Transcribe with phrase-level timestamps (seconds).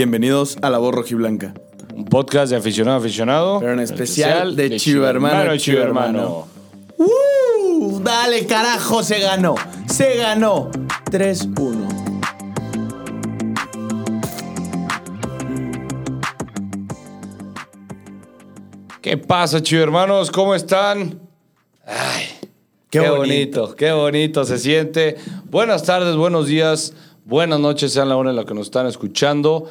[0.00, 1.52] Bienvenidos a La Voz Rojiblanca.
[1.94, 3.60] Un podcast de aficionado a aficionado.
[3.60, 6.46] Pero en especial de Chivo Hermano, Chivo Hermano.
[6.96, 8.00] ¡Uh!
[8.02, 9.56] Dale, carajo, se ganó.
[9.92, 10.70] Se ganó.
[11.10, 11.86] 3-1.
[19.02, 20.30] ¿Qué pasa, chivo hermanos?
[20.30, 21.20] ¿Cómo están?
[21.84, 22.24] Ay,
[22.88, 23.60] Qué qué, bonito.
[23.60, 23.76] bonito.
[23.76, 25.16] qué bonito se siente.
[25.50, 26.94] Buenas tardes, buenos días,
[27.26, 29.68] buenas noches, sean la hora en la que nos están escuchando.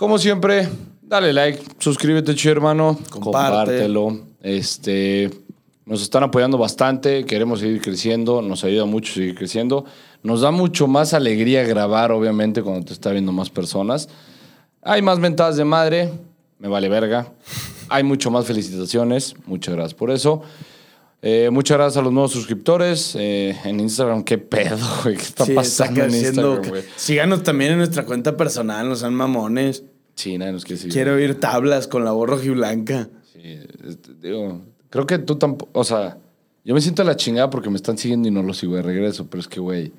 [0.00, 0.66] Como siempre,
[1.02, 4.18] dale like, suscríbete, chivo hermano, compártelo.
[4.40, 5.30] Este,
[5.84, 9.84] nos están apoyando bastante, queremos seguir creciendo, nos ayuda mucho seguir creciendo.
[10.22, 14.08] Nos da mucho más alegría grabar, obviamente, cuando te está viendo más personas.
[14.80, 16.10] Hay más mentadas de madre,
[16.58, 17.30] me vale verga.
[17.90, 20.40] Hay mucho más felicitaciones, muchas gracias por eso.
[21.22, 24.22] Eh, muchas gracias a los nuevos suscriptores eh, en Instagram.
[24.24, 25.16] ¿Qué pedo, güey?
[25.16, 26.14] ¿Qué está Sí, pasando en.
[26.14, 26.82] Instagram, güey?
[26.96, 29.84] Síganos también en nuestra cuenta personal, no sean mamones.
[30.14, 30.92] Sí, nadie nos quiere seguir.
[30.94, 33.08] Quiero oír tablas con La Voz Rojiblanca.
[33.32, 33.40] Sí,
[33.86, 36.18] este, digo, creo que tú tampoco, o sea,
[36.64, 39.26] yo me siento la chingada porque me están siguiendo y no los sigo de regreso,
[39.30, 39.92] pero es que, güey,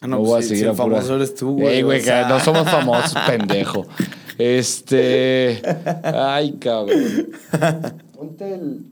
[0.00, 1.52] Ah, no, no pues voy a sí, seguir sí, a el pura- famoso eres tú,
[1.54, 2.22] güey, Ey, güey, o sea.
[2.24, 3.86] que no somos famosos, pendejo.
[4.36, 5.62] Este,
[6.04, 7.28] ay, cabrón.
[8.12, 8.84] Ponte el,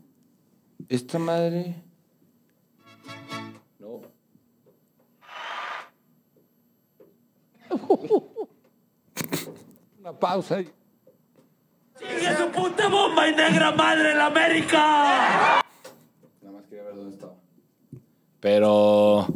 [0.95, 1.75] esta madre.
[3.79, 4.03] No.
[10.01, 10.63] Una pausa.
[11.99, 15.63] ¡Sigue su puta bomba y negra madre en la América!
[16.43, 17.37] Nada más quería ver dónde estaba.
[18.41, 19.35] Pero.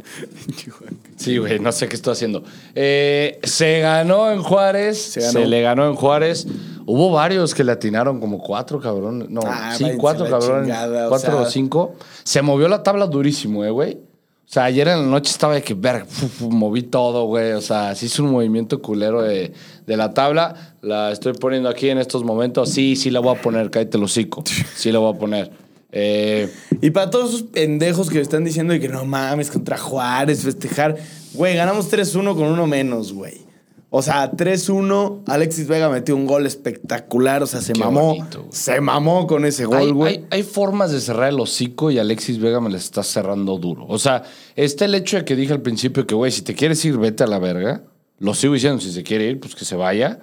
[1.15, 2.43] Sí, güey, no sé qué estoy haciendo.
[2.75, 5.01] Eh, se ganó en Juárez.
[5.01, 5.39] Se, ganó.
[5.39, 6.45] le ganó en Juárez.
[6.89, 9.29] Hubo varios que le atinaron, como cuatro cabrones.
[9.29, 10.67] No, Ah, sí, cuatro cabrones.
[10.67, 11.41] chingada, o cuatro sea.
[11.41, 11.95] o cinco.
[12.23, 13.95] Se movió la tabla durísimo, eh, güey.
[13.95, 15.75] O sea, ayer en la noche estaba de que,
[16.07, 17.51] fu, moví todo, güey.
[17.51, 19.51] O sea, sí hizo un movimiento culero de,
[19.85, 20.75] de la tabla.
[20.81, 22.69] La estoy poniendo aquí en estos momentos.
[22.69, 24.45] Sí, sí la voy a poner, cállate el hocico.
[24.75, 25.51] Sí la voy a poner.
[25.91, 26.49] Eh,
[26.81, 30.95] Y para todos esos pendejos que están diciendo de que no mames contra Juárez, festejar.
[31.33, 33.45] Güey, ganamos 3-1 con uno menos, güey.
[33.89, 38.15] O sea, 3-1, Alexis Vega metió un gol espectacular, o sea, se Qué mamó.
[38.15, 40.15] bonito, se mamó con ese gol, güey.
[40.17, 43.85] hay- hay formas de cerrar el hocico y Alexis Vega me la está cerrando duro.
[43.87, 44.23] O sea,
[44.57, 47.23] está el hecho de que dije al principio que, güey, si te quieres ir, vete
[47.23, 47.83] a la verga.
[48.19, 50.19] Lo sigo diciendo, si se quiere ir, pues que se vaya.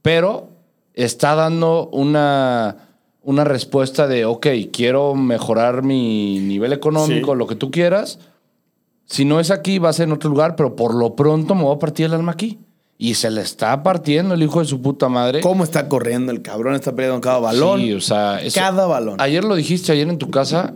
[0.00, 0.48] Pero
[0.94, 2.88] está dando una,
[3.22, 7.38] una respuesta de, ok, quiero mejorar mi nivel económico, Sí.
[7.38, 8.20] lo que tú quieras.
[9.04, 11.64] Si no es aquí, va a ser en otro lugar, pero por lo pronto me
[11.64, 12.58] voy a partir el alma aquí.
[13.04, 15.40] Y se le está partiendo el hijo de su puta madre.
[15.40, 16.76] ¿Cómo está corriendo el cabrón?
[16.76, 17.80] Está peleando cada balón.
[17.80, 19.20] Sí, o sea, eso- Cada balón.
[19.20, 20.74] Ayer lo dijiste ayer en tu casa.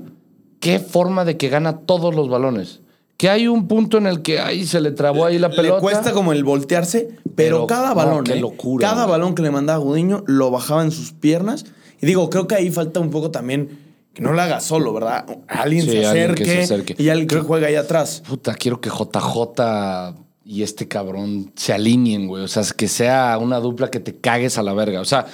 [0.58, 2.80] ¿Qué forma de que gana todos los balones?
[3.16, 5.76] Que hay un punto en el que ahí se le trabó ahí la pelota.
[5.76, 8.40] Le cuesta como el voltearse, pero, Pero, cada no, balón, qué ¿eh?
[8.40, 9.12] locura, Cada güey.
[9.12, 11.64] balón que le mandaba Gudiño lo bajaba en sus piernas.
[12.02, 13.78] Y digo, creo que ahí falta un poco también
[14.12, 15.24] que no lo haga solo, ¿verdad?
[15.46, 16.96] Alguien, Sí, se, alguien acerque que se acerque.
[16.98, 18.22] y alguien que juegue ahí atrás.
[18.26, 22.44] Puta, quiero que JJ y este cabrón se alineen, güey.
[22.44, 25.00] O sea, que sea una dupla que te cagues a la verga.
[25.00, 25.26] O sea,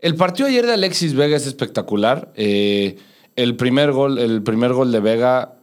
[0.00, 2.32] el partido ayer de Alexis Vega es espectacular.
[2.34, 2.96] Eh,
[3.36, 5.54] el, primer gol, el primer gol de Vega,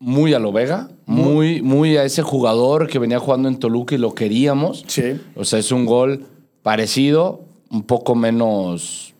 [0.00, 0.88] muy a lo Vega.
[1.06, 4.84] Muy, muy a ese jugador que venía jugando en Toluca y lo queríamos.
[4.88, 5.20] Sí.
[5.36, 6.26] O sea, es un gol
[6.62, 9.14] parecido, un poco menos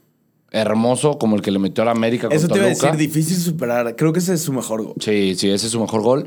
[0.50, 2.86] hermoso como el que le metió a la América con Eso te iba a Toluca.
[2.90, 3.94] decir, difícil superar.
[3.94, 4.94] Creo que ese es su mejor gol.
[4.98, 6.26] Sí, sí, ese es su mejor gol.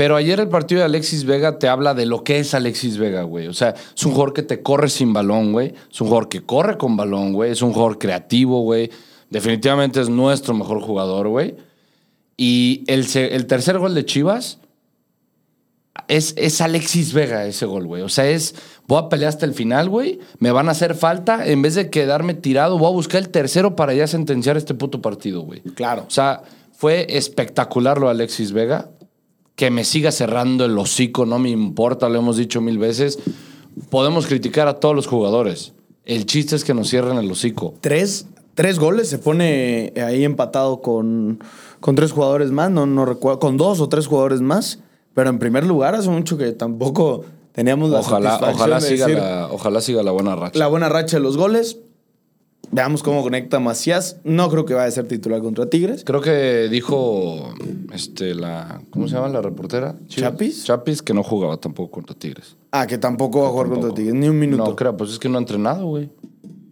[0.00, 3.24] Pero ayer el partido de Alexis Vega te habla de lo que es Alexis Vega,
[3.24, 3.48] güey.
[3.48, 5.74] O sea, es un jugador que te corre sin balón, güey.
[5.92, 7.50] Es un jugador que corre con balón, güey.
[7.50, 8.90] Es un jugador creativo, güey.
[9.28, 11.54] Definitivamente es nuestro mejor jugador, güey.
[12.38, 13.06] Y el,
[13.46, 14.56] tercer gol de Chivas
[16.08, 18.00] es, es Alexis Vega ese gol, güey.
[18.00, 18.54] O sea, es,
[18.86, 20.18] voy a pelear hasta el final, güey.
[20.38, 21.46] Me van a hacer falta.
[21.46, 25.02] En vez de quedarme tirado, voy a buscar el tercero para ya sentenciar este puto
[25.02, 25.60] partido, güey.
[25.60, 26.06] Claro.
[26.08, 26.40] O sea,
[26.72, 28.88] fue espectacular lo de Alexis Vega.
[29.56, 33.18] Que me siga cerrando el hocico, no me importa, lo hemos dicho mil veces.
[33.90, 35.74] Podemos criticar a todos los jugadores.
[36.04, 37.74] El chiste es que nos cierren el hocico.
[37.80, 41.40] Tres, tres goles, se pone ahí empatado con,
[41.80, 44.80] con tres jugadores más, no, no recuerdo, con dos o tres jugadores más.
[45.14, 49.06] Pero en primer lugar, hace mucho que tampoco teníamos la Ojalá, satisfacción ojalá, de siga
[49.06, 50.58] decir la, ojalá siga la buena racha.
[50.58, 51.78] la buena racha de los goles.
[52.72, 54.18] Veamos cómo conecta Macías.
[54.22, 56.04] No creo que vaya a ser titular contra Tigres.
[56.04, 57.52] Creo que dijo
[57.92, 58.80] este, la.
[58.90, 59.96] ¿Cómo se llama la reportera?
[60.06, 60.64] ¿Chapis?
[60.64, 62.56] Chapis, que no jugaba tampoco contra Tigres.
[62.70, 63.92] Ah, que tampoco va a jugar contra.
[63.92, 64.64] Tigres, ni un minuto.
[64.64, 66.10] No, creo, pues es que no ha entrenado, güey.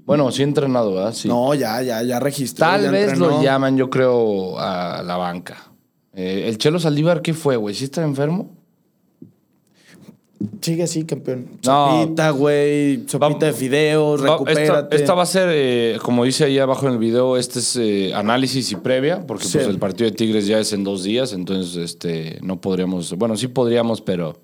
[0.06, 1.12] Bueno, sí ha entrenado, ¿verdad?
[1.12, 1.29] Sí.
[1.29, 2.65] No, ya, ya, ya registró.
[2.65, 3.29] Tal ya vez entrenó.
[3.29, 5.56] lo llaman, yo creo, a la banca.
[6.15, 7.75] Eh, ¿El Chelo Saldívar qué fue, güey?
[7.75, 8.57] ¿Sí está enfermo?
[10.61, 11.46] Sigue así, campeón.
[11.67, 12.02] No.
[12.02, 13.05] Sopita, güey.
[13.08, 14.62] Sopita de fideos, Va- recupérate.
[14.62, 17.75] Esta, esta va a ser, eh, como dice ahí abajo en el video, este es
[17.76, 19.58] eh, análisis y previa, porque Sí.
[19.58, 23.37] pues, el partido de Tigres ya es en dos días, entonces este, no podríamos, bueno,
[23.37, 24.37] sí podríamos, pero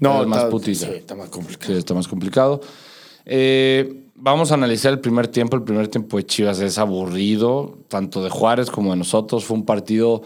[0.00, 0.86] No, es más está, putiza.
[0.86, 1.72] Sí, está más complicado.
[1.72, 2.60] sí, está más complicado.
[3.24, 5.56] Eh, vamos a analizar el primer tiempo.
[5.56, 9.44] El primer tiempo de Chivas es aburrido, tanto de Juárez como de nosotros.
[9.44, 10.22] Fue un partido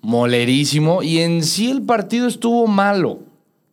[0.00, 3.18] molerísimo y en sí el partido estuvo malo,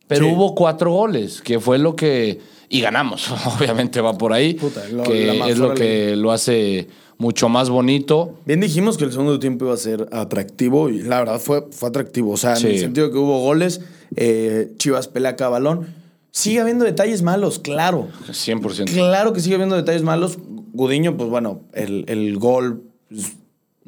[0.08, 0.32] pero Sí.
[0.34, 2.40] hubo cuatro goles, que fue lo que...
[2.70, 7.48] Y ganamos, obviamente va por ahí, Puta, lo- que es lo que lo hace mucho
[7.48, 8.34] más bonito.
[8.44, 11.88] Bien dijimos que el segundo tiempo iba a ser atractivo y la verdad fue, fue
[11.88, 12.32] atractivo.
[12.32, 13.80] O sea, en el sentido que hubo goles,
[14.16, 15.94] eh, Chivas pelea cada balón.
[16.30, 18.08] Sigue habiendo detalles malos, claro.
[18.28, 18.84] 100%.
[18.92, 20.38] Claro que sigue habiendo detalles malos.
[20.74, 22.82] Gudiño, pues bueno, el, el gol.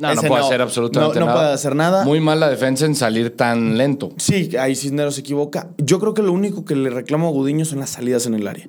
[0.00, 1.37] No, no puede hacer absolutamente no, nada.
[1.38, 2.05] No puede hacer nada.
[2.05, 4.11] Muy mala defensa en salir tan lento.
[4.17, 5.69] Sí, ahí Cisneros se equivoca.
[5.79, 8.49] Yo creo que lo único que le reclamo a Gudiño son las salidas en el
[8.49, 8.69] área.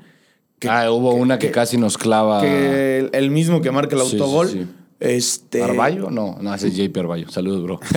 [0.59, 2.41] Que- ah, hubo una que, casi nos clava.
[2.41, 4.49] Que el, el mismo que marca el Sí, sí, autogol.
[4.49, 4.67] sí.
[4.99, 5.63] Este.
[5.63, 6.11] ¿Arballo?
[6.11, 7.29] No, no, ese es JP Arballo.
[7.31, 7.79] Saludos, bro.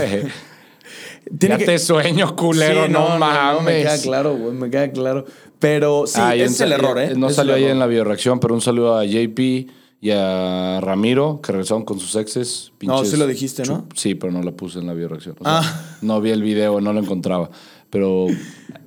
[1.38, 3.62] Tiene ya que- te sueño, culero, no, mames.
[3.64, 5.24] me queda claro, güey, me queda claro.
[5.58, 7.14] Pero sí, Ah, ese es el error, ¿eh?
[7.16, 9.66] No Ese es salió ahí en la bioreacción, pero un saludo a JP
[10.04, 12.72] y a Ramiro, que regresaron con sus exes.
[12.72, 13.86] No, pinches sí lo dijiste, ¿no?
[13.94, 15.34] Sí, pero no la puse en la bioreacción.
[15.40, 15.96] O sea, Ah.
[16.02, 17.48] No vi el video, no lo encontraba.
[17.88, 18.26] Pero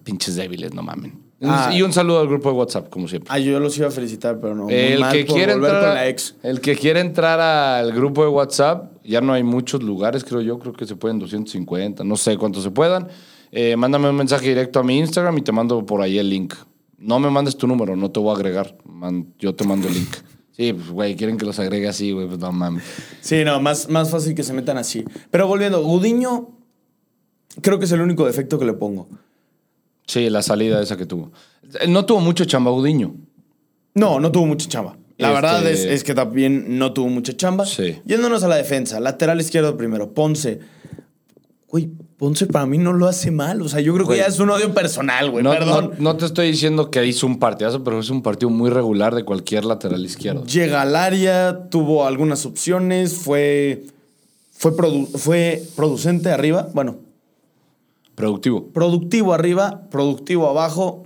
[0.03, 1.19] pinches débiles, no mamen.
[1.41, 1.71] Ah.
[1.73, 3.29] Y un saludo al grupo de WhatsApp, como siempre.
[3.33, 4.69] Ah, yo los iba a felicitar, pero no.
[4.69, 6.35] El mal que, quiere entrar, con la ex.
[6.43, 10.59] el que quiere entrar al grupo de WhatsApp, ya no hay muchos lugares, creo yo,
[10.59, 13.07] creo que se pueden 250, no sé cuántos se puedan.
[13.51, 16.53] Eh, mándame un mensaje directo a mi Instagram y te mando por ahí el link.
[16.99, 18.75] No me mandes tu número, no te voy a agregar.
[18.85, 20.09] Man- yo te mando el link.
[20.57, 22.83] Sí, pues, güey, quieren que los agregue así, güey, pues no mames.
[23.21, 25.05] Sí, no, más, más fácil que se metan así.
[25.29, 26.49] Pero volviendo, Gudiño,
[27.61, 29.07] creo que es el único defecto que le pongo.
[30.07, 31.31] Sí, la salida esa que tuvo.
[31.87, 33.13] No tuvo mucho chambaudiño.
[33.93, 34.97] No, no tuvo mucha chamba.
[35.17, 37.65] La Este- verdad es, es que también no tuvo mucha chamba.
[37.65, 37.99] Sí.
[38.05, 40.59] Yéndonos a la defensa, lateral izquierdo primero, Ponce.
[41.67, 43.61] Güey, Ponce para mí no lo hace mal.
[43.61, 44.17] O sea, yo creo Güey.
[44.17, 45.43] que ya es un odio personal, güey.
[45.43, 45.91] No, Perdón.
[45.99, 49.13] no, no te estoy diciendo que hizo un partidazo, pero es un partido muy regular
[49.13, 50.43] de cualquier lateral izquierdo.
[50.45, 53.85] Llega al área, tuvo algunas opciones, fue,
[54.51, 56.67] fue, produ- fue producente arriba.
[56.73, 56.97] Bueno,
[58.15, 58.67] Productivo.
[58.69, 61.03] productivo arriba, productivo abajo.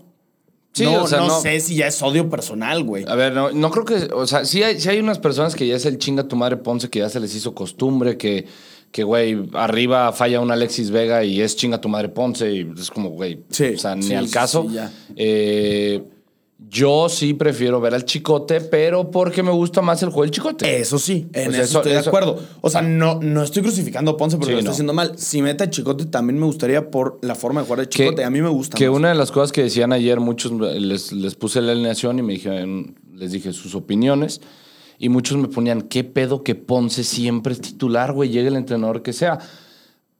[0.73, 3.03] Sí, no, o sea, no no- sé si ya es odio personal, güey.
[3.09, 4.13] A ver, no, no creo que.
[4.13, 6.55] O sea, sí hay, sí hay unas personas que ya es el chinga tu madre
[6.55, 8.47] Ponce, que ya se les hizo costumbre, que,
[8.91, 12.89] que güey, arriba falla un Alexis Vega y es chinga tu madre Ponce, y es
[12.91, 14.67] como, güey, Sí, o sea, ni sí, al caso.
[14.69, 14.77] sí.
[15.15, 16.03] Eh,
[16.69, 20.79] yo sí prefiero ver al chicote, pero porque me gusta más el juego del chicote.
[20.79, 22.39] Eso sí, en sea, eso, eso- estoy de acuerdo.
[22.61, 24.73] O sea, no, no estoy crucificando a Ponce porque lo está no.
[24.73, 25.13] haciendo mal.
[25.17, 28.23] Si mete a Chicote, también me gustaría por la forma de jugar de Chicote.
[28.23, 28.77] a mí me gusta.
[28.77, 28.97] Que más.
[28.97, 32.33] una de las cosas que decían ayer, muchos les, les puse la alineación y me
[32.33, 34.39] dijeron, les dije sus opiniones.
[35.03, 38.29] Y muchos me ponían, ¿qué pedo que Ponce siempre es titular, güey?
[38.29, 39.39] Llegue el entrenador que sea.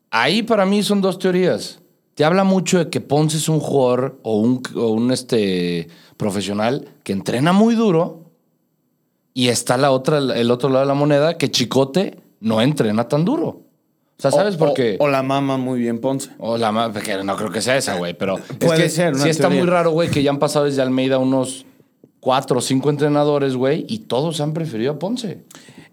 [0.10, 1.80] Ahí para mí son dos teorías.
[2.16, 5.88] Te habla mucho de que Ponce es un jugador o un, o un este,
[6.18, 8.24] profesional que entrena muy duro.
[9.36, 13.24] Y está la otra, el otro lado de la moneda, que Chicote no entrena tan
[13.24, 13.46] duro.
[13.48, 14.98] O sea, ¿sabes O- por qué?
[15.00, 16.32] O, la mama muy bien Ponce.
[16.40, 19.14] O la ma- porque no creo que sea esa, güey, pero es Puede que ser,
[19.14, 21.68] una sí está muy raro, güey, que ya han pasado desde Almeida unos
[22.22, 25.44] cuatro o cinco entrenadores, güey, y todos han preferido a Ponce.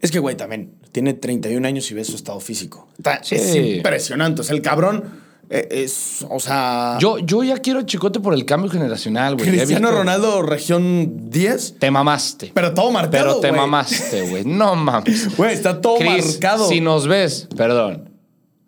[0.00, 2.86] Es que, güey, también tiene 31 años y ves su estado físico.
[3.22, 3.34] Sí.
[3.34, 4.42] Es impresionante.
[4.42, 5.02] O sea, el cabrón
[5.50, 6.98] eh, es, o sea...
[7.00, 9.48] Yo, yo ya quiero a Chicote por el cambio generacional, güey.
[9.48, 12.52] Cristiano Ronaldo, región 10, Te mamaste.
[12.54, 13.60] pero todo marcado, Pero te güey.
[13.60, 14.44] mamaste, güey.
[14.44, 15.34] No mames.
[15.36, 16.68] Güey, está todo marcado.
[16.68, 18.10] si nos ves, perdón.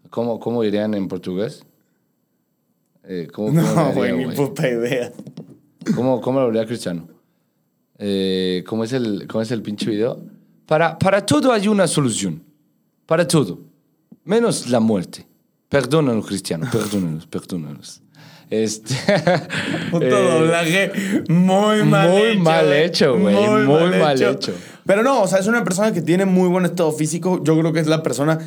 [0.08, 1.64] ¿Cómo, cómo dirían en portugués?
[3.04, 5.12] Eh, ¿cómo, cómo No, güey, ni puta idea.
[5.94, 7.08] ¿Cómo, cómo lo haría Cristiano?
[8.02, 10.18] Eh, ¿cómo, es el, ¿Cómo es el pinche video?
[10.66, 12.42] Para, para todo hay una solución.
[13.04, 13.60] Para todo.
[14.24, 15.26] Menos la muerte.
[15.68, 16.66] Perdónanos, Cristiano.
[16.72, 18.02] Perdónanos, perdónanos.
[18.48, 18.94] Este,
[19.90, 20.92] Puto eh, doblaje
[21.28, 22.40] muy mal muy hecho.
[22.40, 24.52] mal hecho, güey, muy mal hecho.
[24.84, 27.44] Pero no, o sea, es una persona que tiene muy buen estado físico.
[27.44, 28.38] Yo creo que es la persona.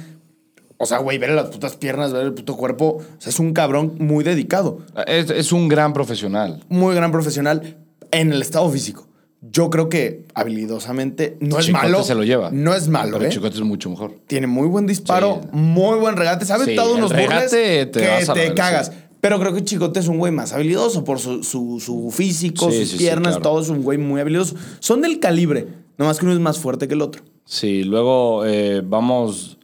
[0.77, 2.98] O sea, güey, ver las putas piernas, ver el puto cuerpo.
[2.98, 4.79] O sea, es un cabrón muy dedicado.
[5.07, 6.63] Es, es un gran profesional.
[6.67, 7.77] Muy gran profesional
[8.12, 9.07] en el estado físico.
[9.52, 12.04] Yo creo que habilidosamente no es malo.
[12.04, 12.50] se lo lleva.
[12.52, 13.34] No es malo, Pero ¿eh?
[13.34, 14.16] Chicote es mucho mejor.
[14.28, 15.50] Tiene muy buen disparo, Sí.
[15.52, 16.46] muy buen regate.
[16.46, 18.92] Sabe Sí, todos el unos burles te que te cagas.
[19.20, 22.80] Pero creo que Chicote es un güey más habilidoso por su, su, su físico, Sí,
[22.80, 23.42] sus sí, sí, piernas, claro.
[23.52, 24.56] todo es un güey muy habilidoso.
[24.80, 27.24] Son del calibre, nomás que uno es más fuerte que el otro.
[27.46, 29.58] Sí, luego eh, vamos.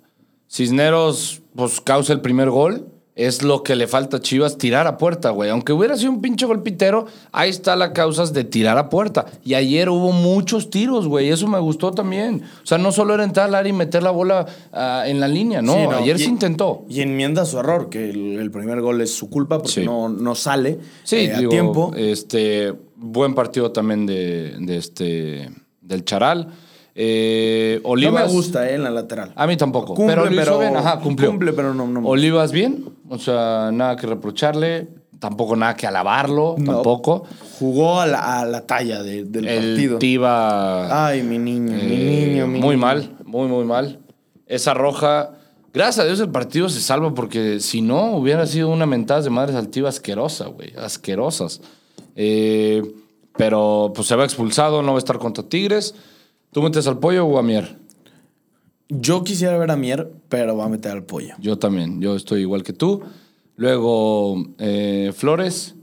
[0.50, 2.88] Cisneros, pues causa el primer gol.
[3.26, 5.50] Es lo que le falta a Chivas, tirar a puerta, güey.
[5.50, 9.26] Aunque hubiera sido un pinche golpitero, ahí está la causa de tirar a puerta.
[9.44, 11.30] Y ayer hubo muchos tiros, güey.
[11.30, 12.44] Eso me gustó también.
[12.64, 15.28] O sea, no solo era entrar al área y meter la bola ah, en la
[15.28, 15.74] línea, no.
[15.74, 16.86] Sí, no, Ayer y- se intentó.
[16.88, 19.86] Y enmienda su error, que el, el primer gol es su culpa porque Sí.
[19.86, 21.92] no, no sale Sí, eh, a digo, tiempo.
[21.98, 25.50] Este, buen partido también de, de este,
[25.82, 26.48] del Charal.
[27.02, 28.28] Eh, no Olivas.
[28.28, 29.32] me gusta, eh, en la lateral.
[29.36, 29.94] A mí tampoco.
[29.94, 30.76] Cumple, pero pero- bien.
[30.76, 31.30] Ajá, cumplió.
[31.30, 32.84] cumple, pero no- no Olivas bien.
[33.10, 34.88] O sea, nada que reprocharle.
[35.20, 36.56] Tampoco nada que alabarlo.
[36.58, 36.76] No.
[36.76, 37.26] Tampoco.
[37.60, 39.98] Jugó a la, a la talla de- del El partido.
[40.92, 42.78] Ay, mi niño, mi eh, niño, mi muy niño.
[42.78, 43.18] mal.
[43.26, 44.00] Muy, muy mal.
[44.46, 45.32] Esa roja.
[45.74, 49.30] Gracias a Dios el partido se salva porque si no hubiera sido una mentada de
[49.30, 50.74] madres altiva asquerosa, güey.
[50.78, 51.62] Asquerosas.
[52.16, 52.82] Eh,
[53.38, 55.96] pero pues se va expulsado, no va a estar contra Tigres.
[56.52, 57.78] ¿Tú metes al pollo o a Mier?
[58.90, 61.36] Yo quisiera ver a Mier, pero va a meter al pollo.
[61.40, 63.04] Yo también, yo estoy igual que tú.
[63.56, 65.76] Luego, eh, Flores,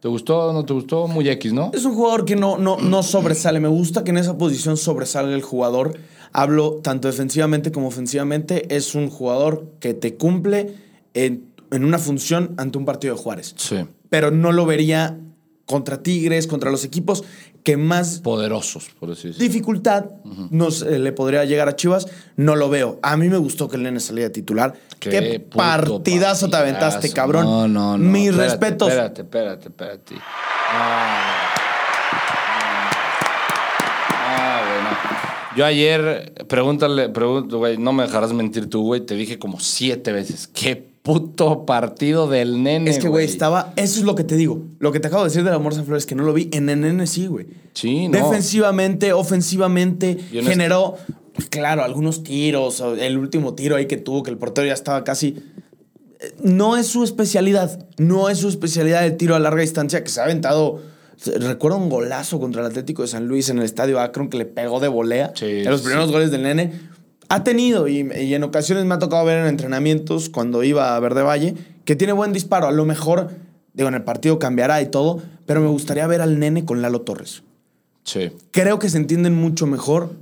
[0.00, 1.08] ¿te gustó o no te gustó?
[1.08, 1.70] Muy X, ¿no?
[1.72, 3.60] Es un jugador que no, no, no sobresale.
[3.60, 5.98] Me gusta que en esa posición sobresalga el jugador.
[6.32, 8.74] Hablo tanto defensivamente como ofensivamente.
[8.76, 10.74] Es un jugador que te cumple
[11.14, 13.54] en, en una función ante un partido de Juárez.
[13.56, 13.76] Sí.
[14.10, 15.18] Pero no lo vería
[15.64, 17.24] contra Tigres, contra los equipos
[17.68, 19.46] que más Poderosos, por así decirlo.
[19.46, 20.06] dificultad
[20.48, 22.06] nos eh, le podría llegar a Chivas.
[22.34, 22.98] No lo veo.
[23.02, 24.72] A mí me gustó que el nene saliera titular.
[24.98, 27.44] Qué, partidazo te aventaste, cabrón.
[27.44, 28.10] No, no, no.
[28.10, 28.88] Mis Espérate, respetos.
[28.88, 30.14] Espérate, espérate, espérate.
[30.70, 31.54] Ah,
[34.30, 34.96] Ah, bueno.
[35.54, 40.12] Yo ayer, pregúntale, pregúntale, güey, no me dejarás mentir tú, güey, te dije como siete
[40.12, 43.72] veces, qué puto partido del nene, Es que, güey, estaba.
[43.76, 44.62] Eso es lo que te digo.
[44.78, 46.50] Lo que te acabo de decir de la Morsa Flores, que no lo vi.
[46.52, 47.46] En el nene sí, güey.
[47.72, 48.18] Sí, no.
[48.18, 50.96] Defensivamente, ofensivamente, generó,
[51.48, 52.84] claro, algunos tiros.
[52.98, 55.36] El último tiro ahí que tuvo, que el portero ya estaba casi.
[56.20, 57.88] Eh, No es su especialidad.
[57.96, 60.82] No es su especialidad el tiro a larga distancia que se ha aventado.
[61.40, 64.44] Recuerdo un golazo contra el Atlético de San Luis en el estadio Akron que le
[64.44, 65.32] pegó de volea.
[65.34, 65.86] Sí, en los sí.
[65.86, 66.72] primeros goles del nene.
[67.30, 71.00] Ha tenido, y, y en ocasiones me ha tocado ver en entrenamientos cuando iba a
[71.00, 71.54] Verde Valle,
[71.84, 72.66] que tiene buen disparo.
[72.68, 73.30] A lo mejor,
[73.74, 77.02] digo, en el partido cambiará y todo, pero me gustaría ver al nene con Lalo
[77.02, 77.42] Torres.
[78.04, 78.30] Sí.
[78.50, 80.12] Creo que se entienden mucho mejor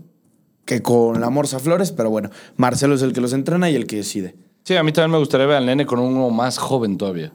[0.64, 3.86] que con la Morsa Flores, pero bueno, Marcelo es el que los entrena y el
[3.86, 4.34] que decide.
[4.64, 7.32] Sí, a mí también me gustaría ver al nene con uno más joven todavía.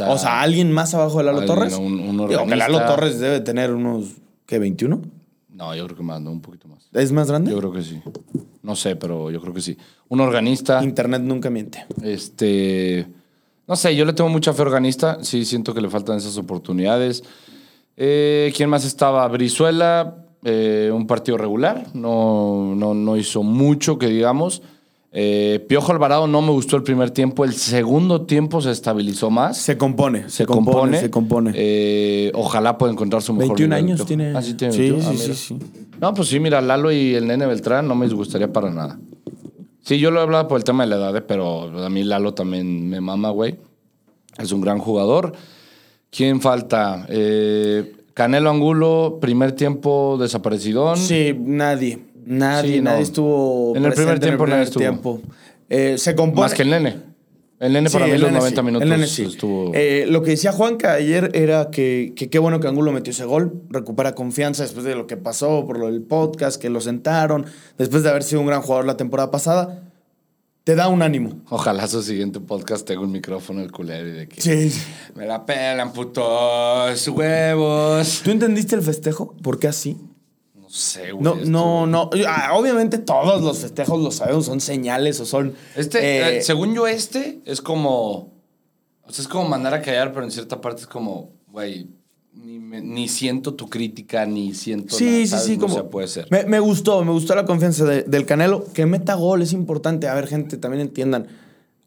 [0.00, 1.74] O O sea, alguien más abajo de Lalo alguien, Torres.
[1.76, 2.56] un- un Digo que.
[2.56, 4.06] Lalo Torres debe tener unos,
[4.44, 5.00] ¿qué, 21?
[5.58, 6.88] No, yo creo que más, no, un poquito más.
[6.92, 7.50] ¿Es más grande?
[7.50, 8.00] Yo creo que sí.
[8.62, 9.76] No sé, pero yo creo que sí.
[10.08, 10.84] Un organista.
[10.84, 11.84] Internet nunca miente.
[12.00, 13.04] Este.
[13.66, 15.18] No sé, yo le tengo mucha fe a organista.
[15.24, 17.24] Sí, siento que le faltan esas oportunidades.
[17.96, 19.26] Eh, ¿Quién más estaba?
[19.26, 21.88] Brizuela, eh, un partido regular.
[21.92, 24.62] No, no, no hizo mucho, que digamos.
[25.10, 27.44] Eh, Piojo Alvarado no me gustó el primer tiempo.
[27.44, 29.56] El segundo tiempo se estabilizó más.
[29.56, 31.00] Se compone, se, se compone, compone.
[31.00, 31.52] se compone.
[31.54, 34.32] Eh, ojalá pueda encontrar su mejor 21 nivel, años tiene.
[34.36, 35.08] Ah, sí, tiene Sí, 21.
[35.08, 35.58] Ah, sí, sí, sí.
[36.00, 38.98] No, pues sí, mira, Lalo y el nene Beltrán no me disgustaría para nada.
[39.82, 42.04] Sí, yo lo he hablado por el tema de la edad, eh, pero a mí
[42.04, 43.56] Lalo también me mama, güey.
[44.36, 45.32] Es un gran jugador.
[46.10, 47.06] ¿Quién falta?
[47.08, 50.96] Eh, Canelo Angulo, primer tiempo desaparecidón.
[50.96, 51.98] Sí, nadie.
[52.28, 52.90] Nadie, Sí, no.
[52.90, 53.76] nadie estuvo.
[53.76, 55.18] En el primer tiempo en el nadie primer estuvo.
[55.18, 55.20] tiempo.
[55.70, 56.40] Eh, se compone.
[56.42, 57.08] Más que el nene.
[57.60, 59.24] El nene para mí los nene 90 sí, minutos el nene sí.
[59.24, 59.72] estuvo...
[59.74, 63.24] Eh, lo que decía Juanca ayer era que, que qué bueno que Angulo metió ese
[63.24, 67.46] gol, recupera confianza después de lo que pasó por lo del podcast, que lo sentaron,
[67.76, 69.82] después de haber sido un gran jugador la temporada pasada,
[70.62, 71.40] te da un ánimo.
[71.48, 74.40] Ojalá su siguiente podcast tenga un micrófono el culero y de que...
[74.40, 74.70] Sí.
[75.16, 78.20] Me la pelan, putos huevos.
[78.22, 79.34] ¿Tú entendiste el festejo?
[79.42, 79.96] ¿Por qué así?
[80.78, 81.24] No sé, güey.
[81.24, 82.10] No, esto- no, no.
[82.28, 85.54] Ah, Obviamente todos los festejos lo sabemos, son señales o son.
[85.74, 88.32] Este, eh, eh, según yo, este es como.
[89.02, 91.88] O sea, es como mandar a callar, pero en cierta parte es como, güey,
[92.32, 94.94] ni, me- ni siento tu crítica, ni siento.
[94.94, 95.44] Sí, nada, sí, ¿sabes?
[95.46, 95.74] sí, No como.
[95.74, 96.28] se puede ser.
[96.30, 98.64] Me, me gustó, me gustó la confianza de- del Canelo.
[98.72, 100.06] Que meta gol es importante.
[100.06, 101.26] A ver, gente, también entiendan.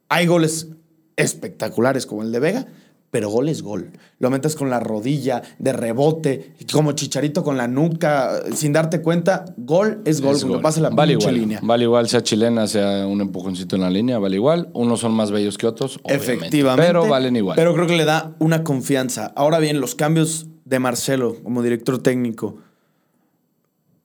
[0.09, 0.67] Hay goles
[1.15, 2.67] espectaculares como el de Vega,
[3.11, 3.91] pero gol es gol.
[4.19, 9.45] Lo metes con la rodilla, de rebote, como chicharito con la nuca, sin darte cuenta.
[9.57, 10.61] Gol es gol, Es gol.
[10.61, 11.59] pasa la vale igual, línea.
[11.61, 14.69] Vale igual, sea chilena, sea un empujoncito en la línea, vale igual.
[14.73, 16.33] Unos son más bellos que otros, obviamente.
[16.35, 16.87] Efectivamente.
[16.87, 17.55] Pero valen igual.
[17.57, 19.33] Pero creo que le da una confianza.
[19.35, 22.57] Ahora bien, los cambios de Marcelo como director técnico.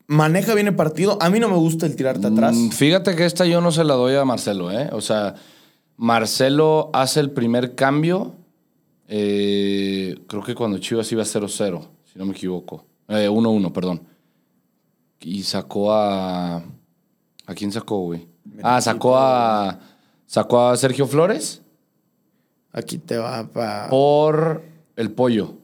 [0.09, 1.19] Maneja bien el partido.
[1.21, 2.55] A mí no me gusta el tirarte atrás.
[2.57, 4.89] Mm, Fíjate que esta yo no se la doy a Marcelo, ¿eh?
[4.93, 5.35] O sea,
[5.97, 8.35] Marcelo hace el primer cambio,
[9.09, 12.85] eh, creo que cuando Chivas iba 0-0, si no me equivoco.
[13.09, 14.03] Eh, 1-1, perdón.
[15.21, 16.57] Y sacó a...
[17.47, 18.27] ¿A quién sacó, güey?
[18.63, 19.79] Ah, sacó a...
[20.27, 21.63] Sacó a Sergio Flores
[22.73, 23.89] Aquí te va para.
[23.89, 24.63] por
[24.97, 25.55] el pollo.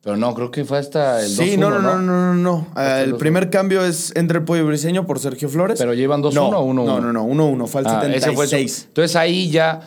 [0.00, 2.34] Pero no, creo que fue hasta el 2-1, Sí, no, no, no, no, no.
[2.34, 2.68] no.
[2.74, 5.78] Ah, el el primer cambio es entre el pollo briseño por Sergio Flores.
[5.78, 6.74] Pero llevan 2-1 no, o 1-1.
[6.86, 7.66] No, no, no, 1-1.
[7.66, 8.84] Fue al Ah, ese fue 76.
[8.88, 9.80] Entonces ahí ya,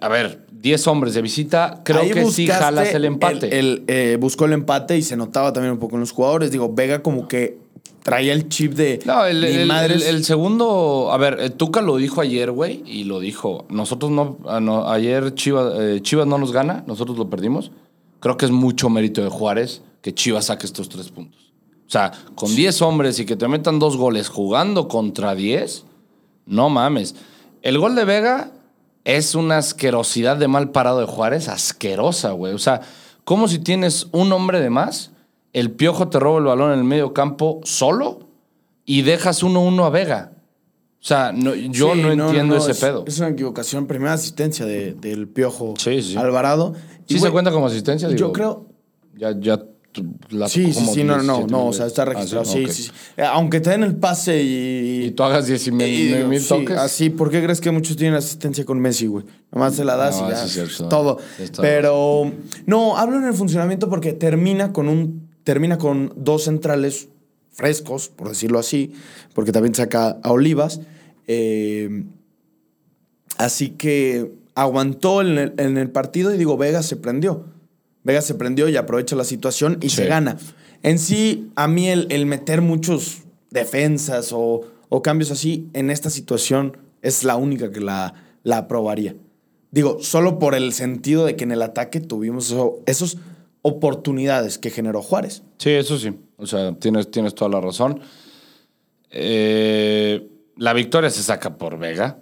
[0.00, 3.58] a ver, 10 hombres de visita, creo Ahí que sí jalas el empate.
[3.58, 6.50] el- eh, buscó el empate y se notaba también un poco en los jugadores.
[6.50, 7.58] Digo, Vega como que
[8.02, 8.98] traía el chip de.
[9.04, 13.66] No, el, el- segundo, a ver, eh, Tuca lo dijo ayer, güey, y lo dijo.
[13.68, 17.70] Nosotros no, ah, no, ayer Chivas, eh, Chivas no nos gana, nosotros lo perdimos.
[18.20, 21.52] Creo que es mucho mérito de Juárez que Chivas saque estos tres puntos.
[21.86, 25.84] O sea, con 10 hombres y que te metan dos goles jugando contra 10,
[26.46, 27.14] no mames.
[27.60, 28.50] El gol de Vega
[29.04, 32.54] es una asquerosidad de mal parado de Juárez, asquerosa, güey.
[32.54, 32.80] O sea,
[33.24, 35.10] como si tienes un hombre de más,
[35.52, 38.20] el piojo te roba el balón en el medio campo solo
[38.84, 40.32] y dejas 1-1 a Vega.
[41.00, 43.04] O sea, no- yo Sí, no, entiendo ese es- pedo.
[43.06, 43.86] Es una equivocación.
[43.86, 46.16] Primera asistencia de- del Piojo Sí, sí.
[46.16, 46.74] Alvarado.
[47.06, 48.08] ¿Sí Y, se cuenta como asistencia?
[48.10, 48.66] Yo creo.
[49.14, 49.62] Ya, ya
[50.30, 52.30] la Sí, sí, sí, no, no, 17 no, o sea, está veces.
[52.32, 52.44] registrado.
[52.48, 53.22] Ah, sí, sí, sí.
[53.22, 55.04] Aunque te den el pase y.
[55.06, 56.76] Y tú hagas 10 mil, toques.
[56.76, 59.24] Así, ¿por qué crees que muchos tienen asistencia con Messi, güey?
[59.52, 60.88] Nomás se la das y ya.
[60.88, 61.18] todo.
[61.60, 62.30] Pero.
[62.66, 65.28] No, hablo en el funcionamiento porque termina con un.
[65.44, 67.08] Termina con dos centrales
[67.52, 68.92] frescos, por decirlo así,
[69.34, 70.80] porque también saca a Olivas.
[71.26, 72.04] Eh,
[73.38, 77.46] así que aguantó en el, en el partido y digo, Vega se prendió.
[78.04, 79.96] Vega se prendió y aprovecha la situación y Sí.
[79.96, 80.36] se gana.
[80.82, 86.10] En sí, a mí el, el meter muchos defensas o, o cambios así en esta
[86.10, 89.16] situación es la única que la, la aprobaría.
[89.70, 93.16] Digo, solo por el sentido de que en el ataque tuvimos eso- esos
[93.62, 95.42] oportunidades que generó Juárez.
[95.58, 96.12] Sí, eso sí.
[96.36, 98.00] O sea, tienes, tienes toda la razón.
[99.10, 102.18] Eh, la victoria se saca por Vega.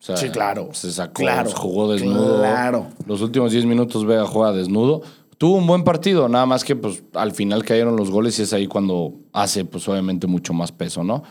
[0.00, 0.70] O sea, Sí, claro.
[0.72, 1.50] Se sacó, Claro.
[1.52, 2.38] jugó desnudo.
[2.38, 2.86] Claro.
[3.06, 5.02] Los últimos 10 minutos Vega juega desnudo.
[5.36, 8.52] Tuvo un buen partido, nada más que pues al final cayeron los goles y es
[8.52, 11.22] ahí cuando hace pues obviamente mucho más peso, ¿no?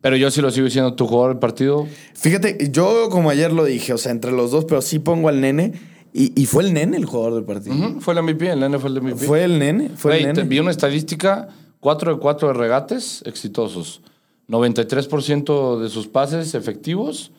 [0.00, 1.86] Pero yo sí lo sigo diciendo, tu jugador del partido.
[2.14, 5.40] Fíjate, yo como ayer lo dije, o sea, entre los dos, pero sí pongo al
[5.40, 5.72] nene.
[6.12, 7.74] Y, y fue el nene el jugador del partido.
[7.74, 9.26] Ujú, Fue el MVP, el nene fue el MVP.
[9.26, 10.48] Fue el nene, fue el te- nene.
[10.48, 11.48] vi una estadística,
[11.80, 14.00] 4 de 4 de regates exitosos,
[14.48, 17.32] 93% de sus pases efectivos,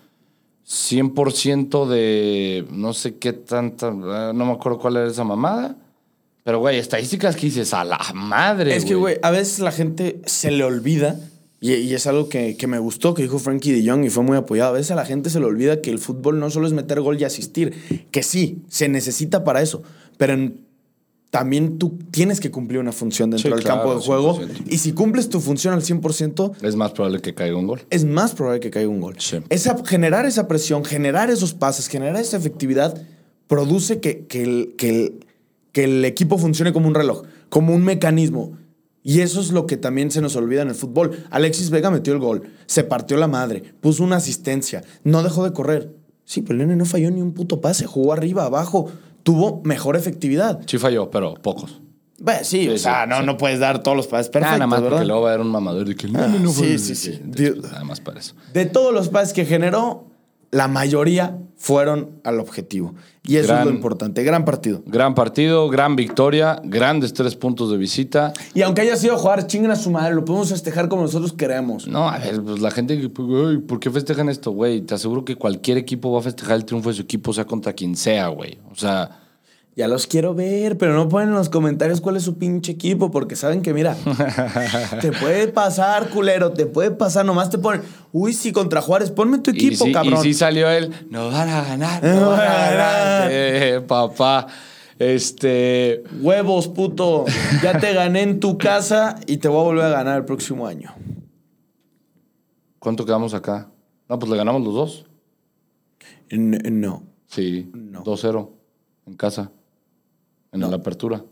[0.68, 5.78] 100% de no sé qué tanta, eh, no me acuerdo cuál era esa mamada,
[6.44, 10.22] pero güey, estadísticas que dices, a la madre, Es que, güey, a veces la gente
[10.26, 11.20] se le olvida,
[11.60, 14.24] y, y es algo que, que me gustó, que dijo Frankie de Jong y fue
[14.24, 14.70] muy apoyado.
[14.70, 17.02] A veces a la gente se le olvida que el fútbol no solo es meter
[17.02, 19.82] gol y asistir, que sí, se necesita para eso,
[20.18, 20.67] pero en-
[21.30, 24.40] también tú tienes que cumplir una función dentro Sí, del claro, campo de juego.
[24.40, 24.64] 100%.
[24.70, 27.82] Y si cumples tu función al 100%, Es más probable que caiga un gol.
[27.90, 29.16] es más probable que caiga un gol.
[29.20, 29.38] Sí.
[29.50, 33.02] Esa, generar esa presión, generar esos pases, generar esa efectividad,
[33.48, 35.26] produce que, que el, que, el,
[35.74, 38.58] que el equipo funcione como un reloj, como un mecanismo.
[39.04, 41.24] Y eso es lo que también se nos olvida en el fútbol.
[41.30, 45.54] Alexis Vega metió el gol, se partió la madre, puso una asistencia, no dejó de
[45.54, 45.96] correr.
[46.26, 48.92] Sí, pero el nene no falló ni un puto pase, jugó arriba, abajo,
[49.28, 50.62] tuvo mejor efectividad.
[50.68, 51.82] Sí falló, pero pocos.
[52.18, 53.26] Bueno, sí, Sí, o sea, sí, no, sí.
[53.26, 54.96] no puedes dar todos los pases perfectos, Ah, nada más ¿verdad?
[55.00, 56.96] porque luego va a haber un mamador de que no, Ah, no, no, sí, sí,
[56.96, 57.20] sí.
[57.62, 58.36] Nada más para eso.
[58.54, 60.06] De todos los pases que generó,
[60.50, 62.94] la mayoría fueron al objetivo.
[63.24, 64.24] Y eso Gran- es lo importante.
[64.24, 64.84] Gran partido.
[64.86, 68.32] Gran partido, gran victoria, grandes tres puntos de visita.
[68.54, 71.88] Y aunque haya sido jugar, chinguen a su madre, lo podemos festejar como nosotros queremos.
[71.88, 74.82] No, a ver, pues la gente, que, pues, güey, ¿por qué festejan esto, güey?
[74.82, 77.74] Te aseguro que cualquier equipo va a festejar el triunfo de su equipo, sea contra
[77.74, 78.60] quien sea, güey.
[78.72, 79.20] O sea,
[79.78, 83.12] Ya los quiero ver, pero no ponen en los comentarios cuál es su pinche equipo,
[83.12, 83.96] porque saben que, mira,
[85.02, 87.26] te puede pasar, culero, te puede pasar.
[87.26, 90.20] Nomás te ponen, uy, sí, contra Juárez, ponme tu y equipo, sí, cabrón.
[90.20, 93.28] y sí salió él, no van a ganar, no van a ganar.
[93.32, 94.48] Eh, papá,
[94.98, 96.02] este...
[96.22, 97.26] Huevos, puto.
[97.62, 100.66] Ya te gané en tu casa y te voy a volver a ganar el próximo
[100.66, 100.92] año.
[102.80, 103.70] ¿Cuánto quedamos acá?
[104.10, 105.06] No, pues le ganamos los dos.
[106.32, 108.04] No, Sí, No.
[108.04, 108.50] 2-0
[109.06, 109.52] en casa,
[110.66, 111.24] en la apertura.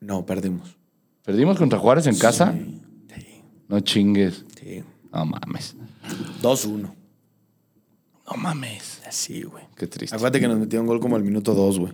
[0.00, 0.76] no, perdimos.
[1.24, 2.52] ¿Perdimos contra Juárez en casa?
[2.52, 2.80] Sí,
[3.68, 4.44] No chingues.
[4.60, 4.82] sí.
[5.12, 5.74] No mames.
[6.42, 6.90] 2-1.
[8.30, 9.00] No mames.
[9.06, 9.64] Así, güey.
[9.76, 10.14] Qué triste.
[10.16, 11.92] Acuérdate que nos metieron gol como al minuto 2, güey.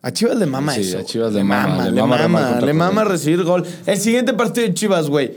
[0.00, 0.98] A Chivas le mama Sí, eso.
[0.98, 3.64] a Chivas le mama, le le mama remar mama, le mama recibir gol.
[3.86, 5.32] El siguiente partido de Chivas, güey.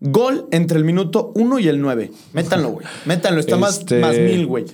[0.00, 2.10] Gol entre el minuto 1 y el 9.
[2.34, 2.86] Métanlo, güey.
[3.06, 3.40] Métanlo.
[3.40, 4.66] Está Este- más, más mil, güey.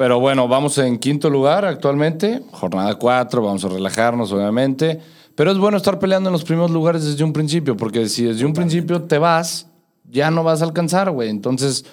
[0.00, 4.98] Pero bueno, vamos en quinto lugar actualmente, jornada 4, vamos a relajarnos obviamente,
[5.34, 8.46] pero es bueno estar peleando en los primeros lugares desde un principio, porque si desde
[8.46, 9.66] un principio te vas,
[10.10, 11.28] ya no vas a alcanzar, güey.
[11.28, 11.84] Entonces,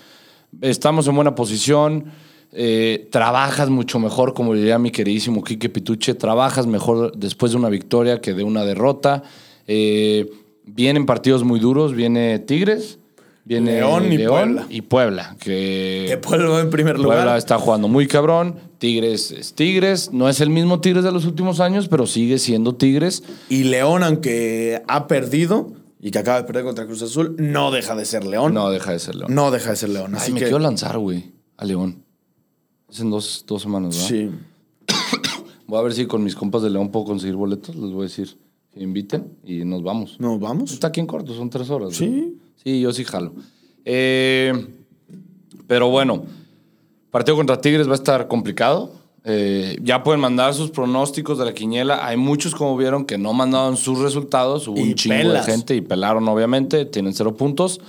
[0.62, 2.06] estamos en buena posición.
[2.54, 7.68] eh, trabajas mucho mejor, como diría mi queridísimo Quique Pituche, trabajas mejor después de una
[7.68, 9.24] victoria que de una derrota.
[9.68, 10.32] Eh,
[10.64, 13.00] vienen partidos muy duros, viene Tigres,
[13.48, 14.68] viene León y Puebla.
[14.70, 17.20] y Puebla, que Que Puebla en primer lugar.
[17.20, 18.56] Puebla está jugando muy cabrón.
[18.78, 20.12] Tigres es Tigres.
[20.12, 23.24] No es el mismo Tigres de los últimos años, pero sigue siendo Tigres.
[23.50, 27.96] Y León, aunque ha perdido y que acaba de perder contra Cruz Azul, no deja
[27.96, 28.54] de ser León.
[28.54, 29.34] No deja de ser León.
[29.34, 30.12] No deja de ser León.
[30.14, 30.46] Ay, Así me que.
[30.46, 32.04] quiero lanzar, güey, a León.
[32.90, 34.08] Es en dos, dos semanas, ¿verdad?
[34.10, 34.30] Sí.
[35.68, 37.76] Voy a ver si con mis compas de León puedo conseguir boletos.
[37.76, 38.38] Les voy a decir
[38.72, 40.18] que inviten y nos vamos.
[40.20, 40.72] ¿Nos vamos?
[40.72, 41.94] Está aquí en corto, son tres horas.
[41.96, 42.38] Sí.
[42.64, 43.34] Sí, yo sí jalo.
[43.86, 44.54] Eh,
[45.68, 46.26] pero bueno,
[47.12, 48.94] partido contra Tigres va a estar complicado.
[49.30, 52.06] Eh, ya pueden mandar sus pronósticos de la quiniela.
[52.06, 54.68] Hay muchos, como vieron, que no mandaron sus resultados.
[54.68, 55.46] Hubo Y un chingo pelas.
[55.46, 56.86] de gente y pelaron, obviamente.
[56.86, 57.82] Tienen cero puntos.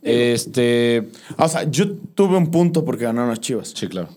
[0.00, 1.08] Este.
[1.38, 3.72] O sea, yo tuve un punto porque ganaron las chivas.
[3.76, 4.08] Sí, claro.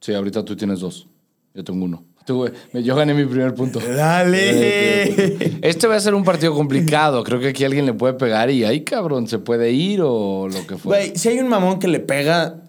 [0.00, 1.06] Sí, ahorita tú tienes dos.
[1.54, 2.04] Yo tengo uno.
[2.24, 3.80] Tú, yo gané mi primer punto.
[3.80, 5.58] ¡Dale!
[5.60, 7.22] Este va a ser un partido complicado.
[7.22, 10.66] Creo que aquí alguien le puede pegar y ahí, cabrón, se puede ir o lo
[10.66, 11.04] que fuera.
[11.04, 12.62] Güey, si hay un mamón que le pega,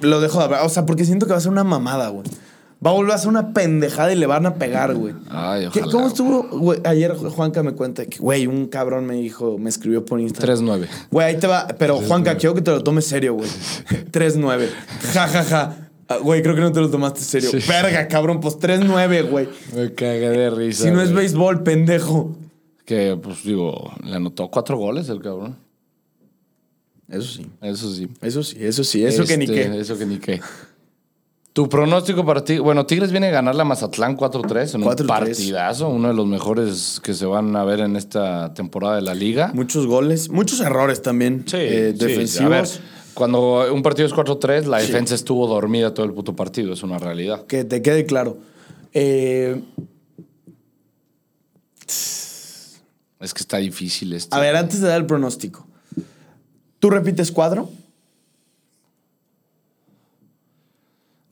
[0.00, 0.66] lo dejo de hablar.
[0.66, 2.24] O sea, porque siento que va a ser una mamada, güey.
[2.84, 5.14] Va a volver a ser una pendejada y le van a pegar, güey.
[5.30, 5.92] Ay, ¿Qué- ojalá.
[5.92, 6.42] ¿Cómo estuvo?
[6.58, 6.80] güey?
[6.84, 10.58] Ayer Juanca me cuenta que, güey, un cabrón me dijo, me escribió por Instagram.
[10.66, 10.88] 3-9.
[11.10, 11.68] Güey, ahí te va.
[11.78, 13.48] Pero Juanca, quiero que te lo tomes serio, güey.
[14.10, 14.66] 3-9.
[15.14, 15.81] Ja, ja, ja.
[16.14, 17.50] Ah, Güey, creo que no te lo tomaste serio.
[17.50, 17.58] Sí.
[17.68, 19.48] Verga, cabrón, pues 3-9, güey.
[19.74, 20.84] Me cagué de risa.
[20.84, 22.36] Si no es béisbol, pendejo.
[22.84, 25.56] Que, pues digo, le anotó cuatro goles el cabrón.
[27.08, 27.46] Eso sí.
[27.60, 28.08] Eso sí.
[28.20, 29.04] Eso sí, eso sí.
[29.04, 29.80] Eso que ni Este, qué.
[29.80, 30.40] Eso que ni qué.
[31.52, 32.58] Tu pronóstico para ti.
[32.58, 35.06] Bueno, Tigres viene a ganar la Mazatlán 4-3 en un 4-3.
[35.06, 35.88] partidazo.
[35.90, 39.50] Uno de los mejores que se van a ver en esta temporada de la liga.
[39.52, 41.44] Muchos goles, muchos errores también.
[41.46, 42.04] Sí, eh, sí.
[42.06, 42.46] defensivos.
[42.46, 42.68] A ver,
[43.14, 46.72] cuando un partido es 4-3, la defensa estuvo dormida todo el puto partido.
[46.72, 47.46] Es una realidad.
[47.46, 48.38] Que te quede claro.
[48.94, 49.62] Eh,
[53.20, 54.34] Es que está difícil esto.
[54.34, 55.64] a ver, antes de dar el pronóstico.
[56.80, 57.70] ¿Tú repites cuadro?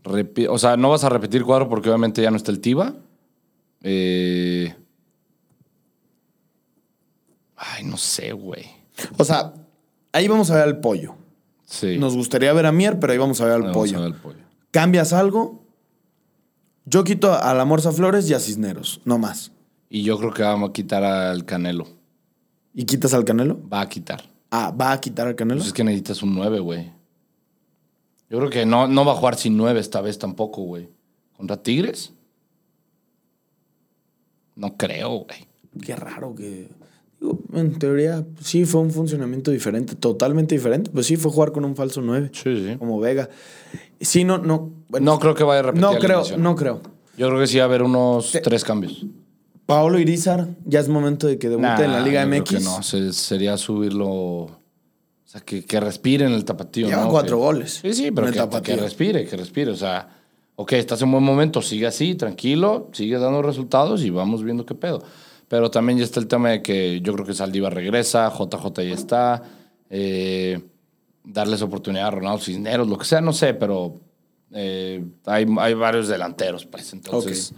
[0.04, 2.94] Repi- o sea, no vas a repetir cuadro porque obviamente ya no está el Tiba.
[3.82, 4.74] Eh...
[7.56, 8.64] Ay, no sé, güey.
[9.18, 9.52] O sea,
[10.12, 11.14] ahí vamos a ver al pollo.
[11.70, 11.98] Sí.
[11.98, 13.98] Nos gustaría ver a Mier, pero ahí vamos a ver al Vamos pollo.
[13.98, 14.38] a ver el pollo.
[14.72, 15.62] ¿Cambias algo?
[16.84, 19.52] Yo quito a la Morza Flores y a Cisneros, no más.
[19.88, 21.86] Y yo creo que vamos a quitar al Canelo.
[22.74, 23.60] ¿Y quitas al Canelo?
[23.68, 24.28] Va a quitar.
[24.50, 25.58] Ah, ¿va a quitar al Canelo?
[25.58, 26.90] Pues es que necesitas un 9, güey.
[28.28, 30.88] Yo creo que no, no va a jugar sin 9 esta vez tampoco, güey.
[31.36, 32.12] ¿Contra Tigres?
[34.56, 35.46] No creo, güey.
[35.84, 36.68] Qué raro que...
[37.52, 40.90] en teoría, sí fue un funcionamiento diferente, totalmente diferente.
[40.90, 42.30] Pues sí, fue jugar con un falso 9.
[42.32, 42.76] Sí, sí.
[42.78, 43.28] Como Vega.
[44.00, 44.70] Sí, no, no.
[44.88, 46.80] bueno, No creo que vaya a repetir no creo, no creo.
[47.18, 49.04] Yo creo que sí va a haber unos tres cambios.
[49.66, 52.50] Paolo Irizar, ya es momento de que debute en la Liga creo MX.
[52.56, 54.08] que no, se- sería subirlo.
[54.08, 54.50] O
[55.32, 56.88] sea, que, que respire en el tapatío.
[56.88, 57.10] Lleva ¿no?
[57.10, 59.70] cuatro Que- goles Sí, sí, pero que, que respire, que respire.
[59.70, 60.08] O sea,
[60.56, 64.74] ok, estás en buen momento, sigue así, tranquilo, sigue dando resultados y vamos viendo qué
[64.74, 65.04] pedo.
[65.50, 68.94] Pero también ya está el tema de que yo creo que Saldiva regresa, JJ ya
[68.94, 69.42] está.
[69.90, 70.60] eh,
[71.24, 73.96] darles oportunidad a Ronaldo Cisneros, lo que sea, no sé, pero
[74.52, 76.92] eh, hay, hay varios delanteros, pues.
[76.92, 77.52] Entonces,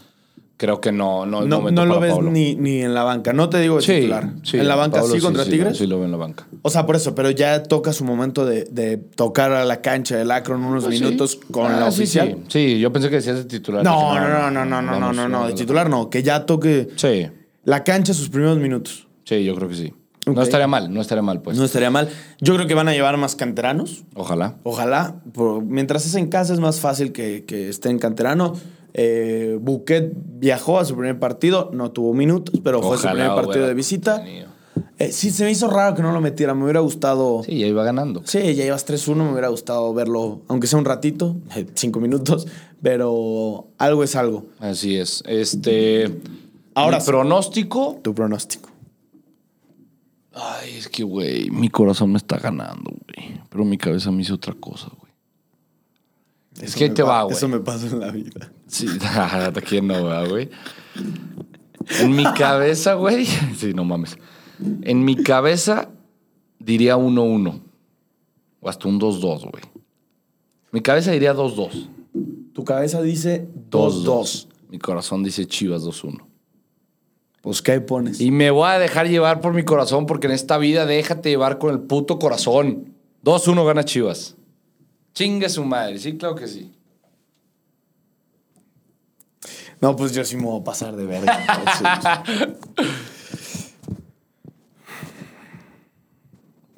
[0.56, 3.32] creo que no, no No, momento no lo ves ni, ni en la banca.
[3.34, 4.30] No te digo de Sí, titular.
[4.42, 5.76] sí, en la banca Pablo sí contra sí, Tigres.
[5.76, 6.46] Sí, lo veo en la banca.
[6.62, 10.16] O sea, por eso, pero ya toca su momento de, de tocar a la cancha
[10.16, 12.38] del Akron unos Pues minutos con Ah, la oficial.
[12.48, 13.84] Sí, Sí, yo pensé que decías de titular.
[13.84, 16.22] No, Dije, no, no, no, no, no, no, vamos, no, no, de titular no, que
[16.22, 17.28] ya toque Sí,
[17.64, 19.06] la cancha sus primeros minutos.
[19.24, 19.92] sí, yo creo que sí.
[20.24, 21.56] No estaría mal, no estaría mal, pues.
[21.58, 22.08] No estaría mal.
[22.40, 24.04] Yo creo que van a llevar más canteranos.
[24.14, 24.54] Ojalá.
[24.62, 25.16] Ojalá.
[25.32, 28.54] Por- mientras es en casa es más fácil que, que esté en canterano.
[28.94, 33.66] Eh, Buquet viajó a su primer partido, no tuvo minutos, pero fue su primer partido
[33.66, 34.22] de visita.
[34.98, 36.54] Eh, sí, se me hizo raro que no lo metiera.
[36.54, 37.42] Me hubiera gustado.
[37.44, 38.22] Sí, ya iba ganando.
[38.24, 41.34] Sí, ya llevas 3-1, me hubiera gustado verlo, aunque sea un ratito,
[41.74, 42.46] cinco minutos,
[42.80, 44.46] pero algo es algo.
[44.60, 45.24] Así es.
[45.26, 46.12] Este.
[46.74, 48.00] Ahora mi pronóstico.
[48.02, 48.70] Tu pronóstico.
[50.34, 53.40] Ay, es que, güey, mi corazón me está ganando, güey.
[53.50, 55.12] Pero mi cabeza me hizo otra cosa, güey.
[56.60, 57.36] Es que ahí te va, güey.
[57.36, 58.52] Eso me pasa en la vida.
[58.66, 60.50] Sí, ¿a quién no, verdad, güey?
[62.00, 63.26] En mi cabeza, güey.
[63.56, 64.16] Sí, no mames.
[64.82, 65.90] En mi cabeza
[66.58, 67.60] diría 1-1.
[68.60, 69.64] O hasta un 2-2, güey.
[70.70, 71.88] Mi cabeza diría 2-2.
[72.54, 74.46] Tu cabeza dice 2-2.
[74.70, 76.31] Mi corazón dice Chivas 2-1.
[77.42, 78.20] Pues, ¿qué pones?
[78.20, 81.58] Y me voy a dejar llevar por mi corazón porque en esta vida déjate llevar
[81.58, 82.94] con el puto corazón.
[83.24, 84.36] 2-1 gana Chivas.
[85.12, 85.98] Chingue su madre.
[85.98, 86.72] Sí, claro que sí.
[89.80, 91.36] No, pues yo sí me voy a pasar de verga.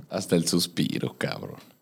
[0.09, 1.74] Hasta el suspiro, cabrón.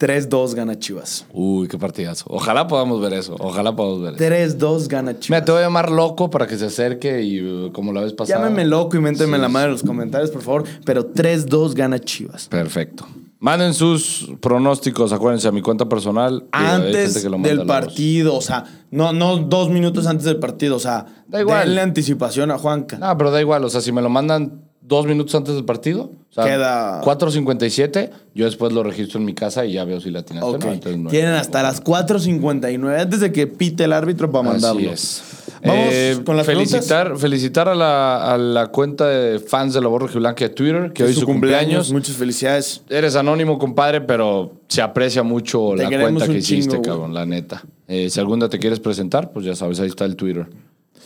[0.00, 1.26] 3-2 gana Chivas.
[1.32, 2.24] Uy, qué partidazo.
[2.28, 3.36] Ojalá podamos ver eso.
[3.38, 4.56] Ojalá podamos ver eso.
[4.58, 5.30] 3-2 gana Chivas.
[5.30, 8.14] Mira, te voy a llamar loco para que se acerque y uh, como la vez
[8.14, 8.40] pasada.
[8.40, 10.64] Llámeme loco y ménteme Sí, la madre en los comentarios, por favor.
[10.86, 12.48] Pero 3-2 gana Chivas.
[12.48, 13.06] Perfecto.
[13.40, 16.44] Manden sus pronósticos, acuérdense, a mi cuenta personal.
[16.52, 21.40] Antes del partido, o sea, no, no dos minutos antes del partido, o sea, Da
[21.40, 21.66] igual.
[21.66, 22.98] denle anticipación a Juanca.
[22.98, 23.64] No, pero da igual.
[23.64, 28.10] O sea, si me lo mandan dos minutos antes del partido, o sea, Queda- 4.57,
[28.34, 30.64] yo después lo registro en mi casa y ya veo si la tienes Ok.
[31.10, 34.80] Tienen hasta las 4.59 antes de que pite el árbitro para mandarlo.
[34.80, 35.22] Así es.
[35.62, 39.88] Vamos Eh, con las felicitar, felicitar a la, a la cuenta de fans de la
[39.88, 41.92] Borja Blanca de Twitter, que hoy es su cumpleaños.
[41.92, 42.82] Muchas felicidades.
[42.88, 47.26] Eres anónimo, compadre, pero se aprecia mucho Te la cuenta que hiciste, chingo, cabrón, la
[47.26, 47.62] neta.
[47.88, 50.46] Eh, si algún día te quieres presentar, pues ya sabes, ahí está el Twitter.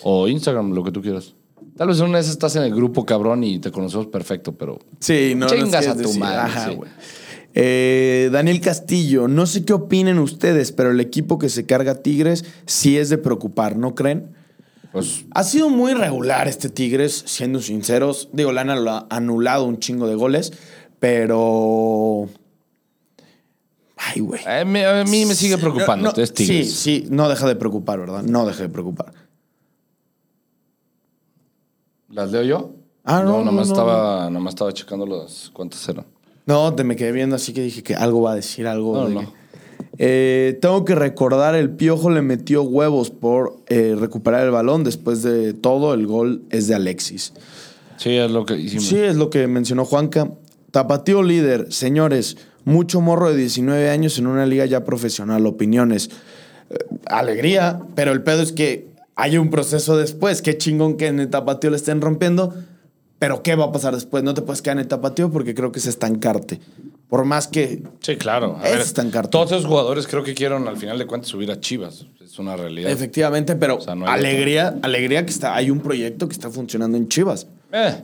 [0.05, 1.35] O Instagram, lo que tú quieras.
[1.77, 4.79] Tal vez en una vez estás en el grupo, cabrón, y te conocemos perfecto, pero...
[5.01, 6.21] Sí, no Chingas a tu decir.
[6.21, 6.79] madre, Ajá, sí.
[7.57, 12.45] Eh, Daniel Castillo, no sé qué opinen ustedes, pero el equipo que se carga Tigres
[12.67, 14.35] sí es de preocupar, ¿no creen?
[14.93, 18.29] Pues Ha sido muy regular este Tigres, siendo sinceros.
[18.33, 20.53] Digo, le han anula- anulado un chingo de goles,
[21.01, 22.29] pero.
[23.97, 24.41] Ay, güey.
[24.47, 26.11] a mí, a mí me sigue preocupando.
[26.11, 26.73] No, no, es Tigres.
[26.75, 28.23] Sí, sí, no deja de preocupar, ¿verdad?
[28.23, 29.13] No deja de preocupar.
[32.15, 32.71] ¿Las leo yo?
[33.05, 36.07] Ah, no, no, nomás no, estaba, nomás estaba checando las cuántas eran.
[36.47, 38.95] No, te me quedé viendo así que dije que algo va a decir, algo.
[38.97, 39.21] No, de no.
[39.21, 39.45] que-
[39.99, 44.83] Eh, tengo que recordar, el Piojo le metió huevos por eh, recuperar el balón.
[44.85, 47.33] Después de todo, el gol es de Alexis.
[47.97, 48.87] Sí, es lo que hicimos.
[48.87, 50.31] Sí, es lo que mencionó Juanca.
[50.73, 55.47] Tapatío líder, señores, mucho morro de 19 años en una liga ya profesional.
[55.47, 56.11] Opiniones.
[56.71, 60.43] Eh, alegría, pero el pedo es que hay un proceso después.
[60.43, 62.55] Qué chingón que en el tapatío le estén rompiendo.
[63.19, 64.23] Pero ¿qué va a pasar después?
[64.25, 66.61] No te puedes quedar en el tapatío porque creo que es estancarte.
[67.09, 68.57] Por más que Sí, claro.
[68.61, 69.31] A Es ver, estancarte.
[69.31, 72.07] Todos esos jugadores creo que quieren al final de cuentas subir a Chivas.
[72.23, 72.91] Es una realidad.
[72.91, 77.09] Efectivamente, pero sea, no alegría, alegría que está, hay un proyecto que está funcionando en
[77.09, 77.47] Chivas.
[77.73, 78.03] Eh,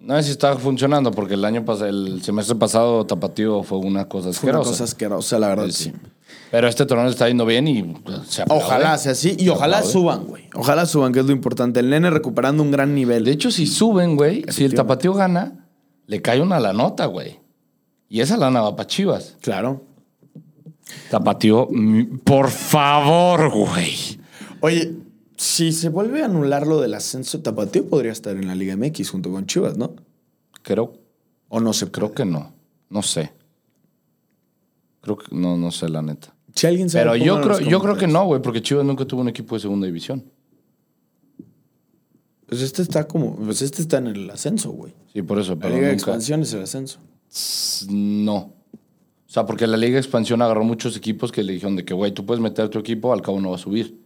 [0.00, 4.08] no sé si está funcionando porque el año pasado, el semestre pasado Tapatío fue una
[4.08, 4.70] cosa Fue una asquerosa.
[4.70, 5.92] cosa asquerosa, la verdad, Eh, sí.
[6.50, 8.64] Pero este torneo está yendo bien y se aplaude.
[8.64, 10.44] Ojalá sea así y ojalá suban, güey.
[10.54, 11.80] Ojalá suban, que es lo importante.
[11.80, 13.24] El nene recuperando un gran nivel.
[13.24, 14.74] De hecho, si suben, güey, si el.
[14.74, 15.68] Tapatío gana,
[16.06, 17.40] le cae una la nota, güey.
[18.08, 19.36] Y esa lana va para Chivas.
[19.40, 19.82] Claro.
[21.10, 24.20] Tapatío, mm, por favor, güey.
[24.60, 24.94] Oye,
[25.36, 29.10] si se vuelve a anular lo del ascenso, Tapatío podría estar en la Liga MX
[29.10, 29.94] junto con Chivas, ¿no?
[30.62, 30.94] Creo,
[31.48, 32.52] O no se creo que no.
[32.88, 33.32] No sé.
[35.00, 36.35] Creo que no, no sé la neta.
[36.56, 39.20] Si alguien sabe, Pero yo creo, yo creo que no, güey, porque Chivas nunca tuvo
[39.20, 40.24] un equipo de segunda división.
[42.46, 43.36] Pues este está como.
[43.36, 44.94] Pues este está en el ascenso, güey.
[45.12, 45.92] Sí, por eso, La pero Liga de.
[45.92, 46.98] Expansión es el ascenso.
[47.90, 48.36] No.
[48.36, 51.92] O sea, porque la Liga de Expansión agarró muchos equipos que le dijeron de que,
[51.92, 54.00] güey, tú puedes meter tu equipo, al cabo no va a subir.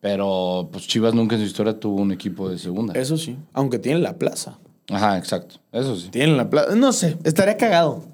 [0.00, 2.94] Pero, pues Chivas nunca en su historia tuvo un equipo de segunda.
[2.94, 3.36] Eso sí.
[3.52, 4.58] Aunque tienen la plaza.
[4.88, 5.56] Ajá, exacto.
[5.72, 6.08] Eso sí.
[6.08, 6.74] Tienen la plaza.
[6.76, 8.04] No sé, estaría cagado.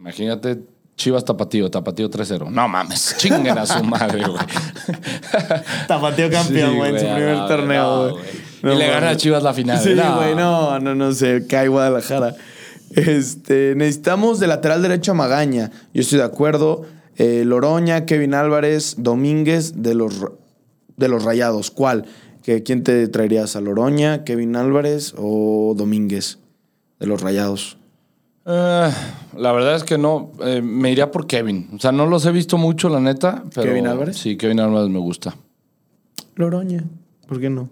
[0.00, 0.62] Imagínate
[0.96, 2.50] Chivas Tapatío, Tapatío 3-0.
[2.50, 4.38] No mames, chinguen a su madre, güey.
[5.88, 8.24] Tapatío campeón, Sí, güey, en su primer no, torneo, güey.
[8.62, 9.16] No y le gana a.
[9.16, 9.78] Chivas la final.
[9.80, 12.34] Sí, güey, no, no, no sé, cae Guadalajara.
[12.90, 15.70] Este, necesitamos de lateral derecho a Magaña.
[15.92, 16.82] Yo estoy de acuerdo.
[17.16, 20.14] Eh, Loroña, Kevin Álvarez, Domínguez de los,
[20.96, 21.70] de los Rayados.
[21.70, 22.06] ¿Cuál?
[22.42, 23.56] ¿Que, ¿Quién te traerías?
[23.56, 26.38] ¿A Loroña, Kevin Álvarez o Domínguez
[27.00, 27.78] de los Rayados?
[28.46, 28.90] Eh,
[29.36, 30.32] la verdad es que no.
[30.42, 31.70] Eh, me iría por Kevin.
[31.74, 33.44] O sea, no los he visto mucho, la neta.
[33.54, 34.18] Pero ¿Kevin Álvarez?
[34.18, 35.34] Sí, Kevin Álvarez me gusta.
[36.36, 36.84] Loroña,
[37.26, 37.70] ¿por qué no?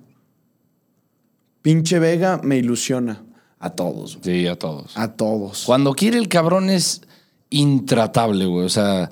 [1.62, 3.22] Pinche Vega me ilusiona.
[3.58, 4.40] A todos, güey.
[4.40, 4.96] Sí, a todos.
[4.96, 5.64] A todos.
[5.64, 7.02] Cuando quiere el cabrón es
[7.50, 8.66] intratable, güey.
[8.66, 9.10] O sea,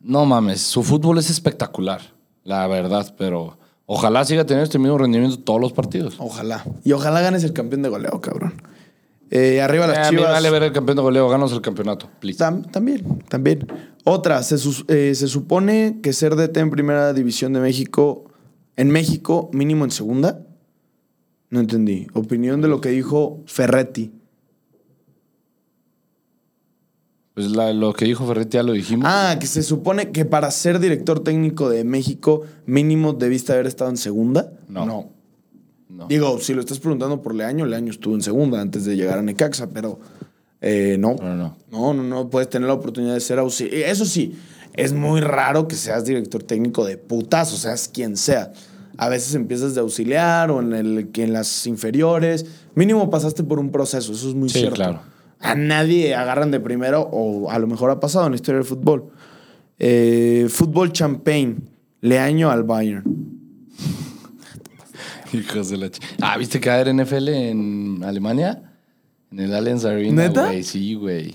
[0.00, 2.00] no mames, su fútbol es espectacular,
[2.42, 6.16] la verdad, pero ojalá siga teniendo este mismo rendimiento todos los partidos.
[6.18, 6.64] Ojalá.
[6.82, 8.54] Y ojalá ganes el campeón de goleo, cabrón.
[9.34, 10.30] Eh, arriba las Eh, a mí chivas.
[10.32, 12.38] vale ver el campeón de goleo, ganos el campeonato, please.
[12.38, 13.66] Tam- también, también.
[14.04, 14.56] Otra, se,
[14.88, 18.24] eh, se supone que ser DT en primera división de México,
[18.76, 20.44] en México, mínimo en segunda.
[21.48, 22.08] No entendí.
[22.12, 24.12] Opinión de lo que dijo Ferretti.
[27.34, 29.06] Pues la- lo que dijo Ferretti ya lo dijimos.
[29.08, 33.88] Ah, que se supone que para ser director técnico de México, mínimo debiste haber estado
[33.90, 34.52] en segunda.
[34.68, 34.84] No.
[34.84, 35.08] no.
[35.92, 36.06] No.
[36.08, 39.22] Digo, si lo estás preguntando por Leaño, Leaño estuvo en segunda antes de llegar a
[39.22, 39.98] Necaxa, pero
[40.64, 41.16] Eh, no.
[41.16, 41.56] Pero no.
[41.70, 42.30] No, no, no.
[42.30, 43.90] Puedes tener la oportunidad de ser auxiliar.
[43.90, 44.36] Eso sí,
[44.74, 48.52] es muy raro que seas director técnico de putas, o seas quien sea.
[48.96, 52.46] A veces empiezas de auxiliar o en, el, en las inferiores.
[52.76, 54.76] Mínimo pasaste por un proceso, eso es muy Sí, cierto.
[54.76, 55.00] claro.
[55.40, 58.66] A nadie agarran de primero, o a lo mejor ha pasado en la historia del
[58.68, 59.08] fútbol.
[59.80, 61.56] Eh, fútbol champagne,
[62.00, 63.31] Leaño al Bayern.
[65.38, 65.98] Hijos de la ch...
[66.20, 68.62] Ah, ¿viste caer NFL en Alemania?
[69.30, 70.46] En el Allianz Arena, ¿Neta?
[70.46, 70.62] güey.
[70.62, 71.34] Sí, güey.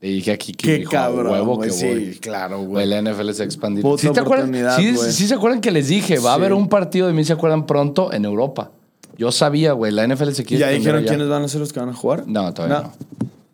[0.00, 2.18] Le dije aquí que Qué dijo, cabrón, huevo que Sí, voy.
[2.20, 2.86] claro, güey.
[2.86, 3.46] La NFL se.
[3.46, 4.48] Puta ¿Sí, te acuerdan?
[4.50, 7.24] oportunidad, Sí, sí se acuerdan que les dije, va a haber un partido de mí,
[7.24, 8.12] ¿se acuerdan pronto?
[8.12, 8.70] En Europa.
[9.16, 11.08] Yo sabía, güey, la NFL se quiere ¿Ya dijeron allá.
[11.08, 12.24] quiénes van a ser los que van a jugar?
[12.26, 12.92] No, todavía no.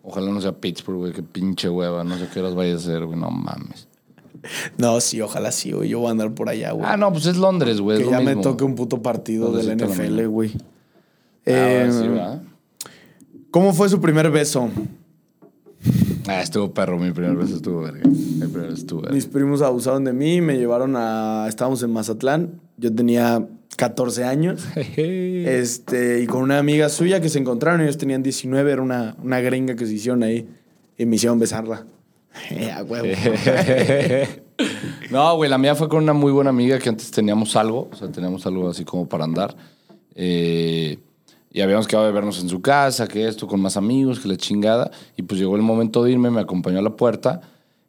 [0.03, 2.03] Ojalá no sea Pittsburgh, güey, qué pinche hueva.
[2.03, 3.87] No sé qué horas vaya a ser, güey, no mames.
[4.79, 5.88] No, sí, ojalá sí, güey.
[5.88, 6.87] Yo voy a andar por allá, güey.
[6.88, 7.98] Ah, no, pues es Londres, güey.
[7.98, 8.42] que es ya lo me mismo.
[8.42, 10.53] toque un puto partido de la NFL, güey.
[10.57, 10.62] Ah,
[11.46, 12.42] Eh, ahora sí, ¿verdad?
[13.50, 14.70] ¿Cómo fue su primer beso?
[16.29, 18.03] Ah, estuvo perro, mi primer vez estuvo verga.
[18.09, 19.14] Mi primer vez estuvo verga.
[19.14, 21.46] Mis primos abusaron de mí, me llevaron a...
[21.48, 24.64] Estábamos en Mazatlán, yo tenía 14 años.
[24.96, 29.40] Este, y con una amiga suya que se encontraron, ellos tenían 19, era una, una
[29.40, 30.46] gringa que se hicieron ahí
[30.98, 31.87] y me hicieron besarla.
[32.74, 33.06] A huevo.
[35.10, 37.96] no, güey, la mía fue con una muy buena amiga que antes teníamos algo, o
[37.96, 39.56] sea, teníamos algo así como para andar.
[40.14, 40.98] Eh,
[41.52, 44.36] y habíamos quedado de vernos en su casa, que esto, con más amigos, que la
[44.36, 44.90] chingada.
[45.16, 47.40] Y pues llegó el momento de irme, me acompañó a la puerta.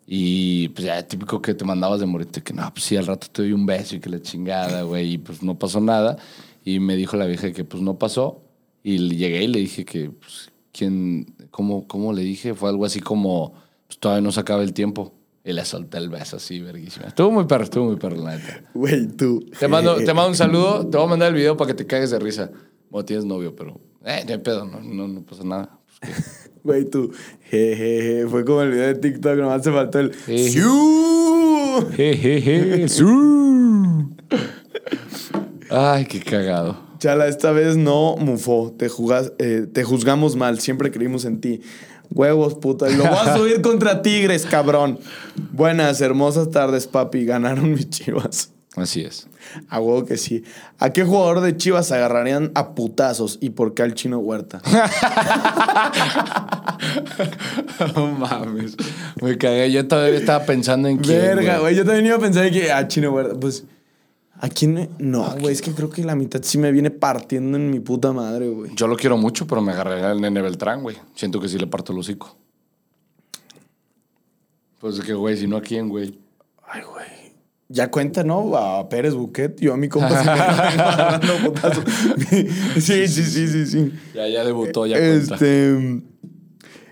[0.08, 3.27] Y pues ya, típico que te mandabas de morirte, que no, pues sí, al rato
[3.32, 5.13] te doy un beso y que la chingada, güey.
[5.13, 6.17] Y pues no pasó nada.
[6.65, 8.41] Y me dijo la vieja que pues no pasó.
[8.84, 12.56] Y le- llegué y le dije que, pues, ¿quién, cómo, cómo le dije?
[12.56, 13.54] Fue algo así como,
[13.91, 15.13] pues todavía no se acaba el tiempo.
[15.43, 17.08] Y le solté el beso así, verguísima.
[17.08, 18.63] Estuvo muy perro, estuvo muy perro, la neta.
[18.73, 19.43] Güey, tú.
[19.60, 21.86] Te mando, te mando un saludo, te voy a mandar el video para que te
[21.86, 22.51] cagues de risa.
[22.89, 25.77] Bueno, tienes novio, pero, eh, no hay pedo, no, no, no pasa nada.
[25.99, 26.38] Pues.
[26.63, 27.12] Güey, tú.
[27.49, 28.27] Jejeje.
[28.30, 30.13] Fue como el video de TikTok, nomás se faltó el.
[30.13, 31.88] ¡Siu!
[31.95, 34.15] Jejeje, su.
[35.69, 36.77] Ay, qué cagado.
[36.99, 38.73] Chala, esta vez no mufó.
[38.77, 40.60] Te, jugas- eh, te juzgamos mal.
[40.60, 41.62] Siempre creímos en ti.
[42.12, 42.89] Huevos, puta.
[42.89, 45.00] Y lo voy a subir contra Tigres, cabrón.
[45.52, 47.26] Buenas, hermosas tardes, papi.
[47.26, 48.52] Ganaron mis chivas.
[48.76, 49.28] Así es.
[49.69, 50.43] A huevo que sí.
[50.80, 54.62] ¿A qué jugador de chivas agarrarían a putazos y por qué al chino Huerta?
[57.95, 58.76] No mames.
[59.21, 59.71] Me cagué.
[59.71, 61.19] Yo todavía estaba pensando en quién.
[61.19, 61.76] Verga, güey.
[61.76, 63.39] Yo también iba a pensar que a chino Huerta.
[63.39, 63.65] Pues.
[64.43, 64.73] ¿A quién?
[64.73, 65.54] me- No, güey.
[65.54, 68.71] Es que creo que la mitad sí me viene partiendo en mi puta madre, güey.
[68.75, 70.97] Yo lo quiero mucho, pero me agarré al nene Beltrán, güey.
[71.15, 72.36] Siento que sí le parto el hocico.
[74.80, 76.17] Pues que, güey, si no a quién, güey.
[76.67, 77.06] Ay, güey.
[77.69, 78.58] Ya cuenta, ¿no?
[78.58, 79.60] A Pérez Buquet.
[79.62, 80.10] Yo a mi compa
[81.21, 82.39] sí.
[82.82, 83.93] Sí, sí, sí, sí, sí.
[84.15, 85.36] Ya, ya debutó, ya cuenta.
[85.36, 86.01] Este.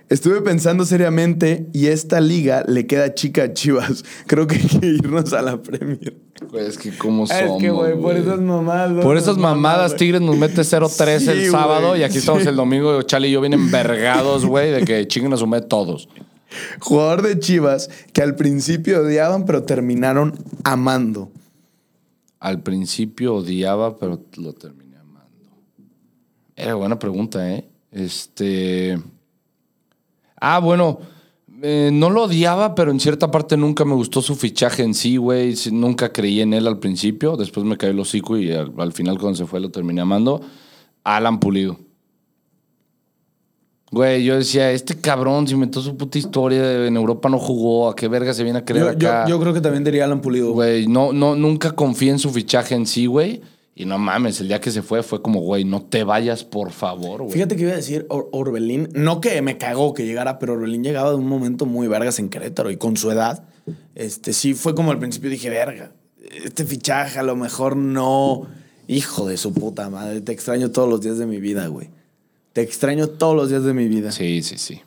[0.10, 4.04] Estuve pensando seriamente y esta liga le queda chica a Chivas.
[4.28, 6.18] Creo que hay que irnos a la Premier.
[6.50, 9.04] Güey, es que cómo Es somos, que, güey, por esas mamadas.
[9.04, 9.96] Por esas mamadas.
[9.96, 12.20] Tigres nos mete 0-3 Sí, el sábado y aquí sí.
[12.20, 13.04] estamos el domingo.
[13.04, 16.10] Chale y yo vienen vergados, güey, de que chinguen a su todos.
[16.80, 21.32] Jugador de Chivas que al principio odiaban, pero terminaron amando.
[22.40, 25.52] Al principio odiaba, pero lo terminé amando.
[26.56, 27.70] Era buena pregunta, ¿eh?
[27.92, 28.98] Este.
[30.42, 31.00] Ah, bueno.
[31.62, 35.18] eh, no lo odiaba, pero en cierta parte nunca me gustó su fichaje en sí,
[35.18, 35.56] güey.
[35.72, 37.36] Nunca creí en él al principio.
[37.36, 40.42] Después me cayó el hocico y al, al final, cuando se fue, lo terminé amando.
[41.04, 41.78] Alan Pulido.
[43.92, 46.86] Güey, yo decía, este cabrón se inventó su puta historia.
[46.86, 47.90] En Europa no jugó.
[47.90, 49.28] ¿A qué verga se viene a creer Yo, yo- acá?
[49.28, 50.52] yo creo que también diría Alan Pulido.
[50.54, 53.42] Güey, no, no, nunca confié en su fichaje en sí, güey.
[53.80, 56.72] Y no mames, el día que se fue fue como, güey, no te vayas, por
[56.74, 57.32] favor, güey.
[57.32, 58.90] Fíjate que iba a decir Or- Orbelín.
[58.94, 62.28] No que me cagó que llegara, pero Orbelín llegaba de un momento muy vergas en
[62.28, 63.46] Querétaro y con su edad.
[63.96, 65.94] Este sí fue como al principio dije, verga,
[66.44, 68.48] este fichaje a lo mejor no.
[68.90, 71.90] Hijo de su puta madre, te extraño todos los días de mi vida, güey.
[72.52, 74.12] Te extraño todos los días de mi vida.
[74.12, 74.82] Sí, sí, sí.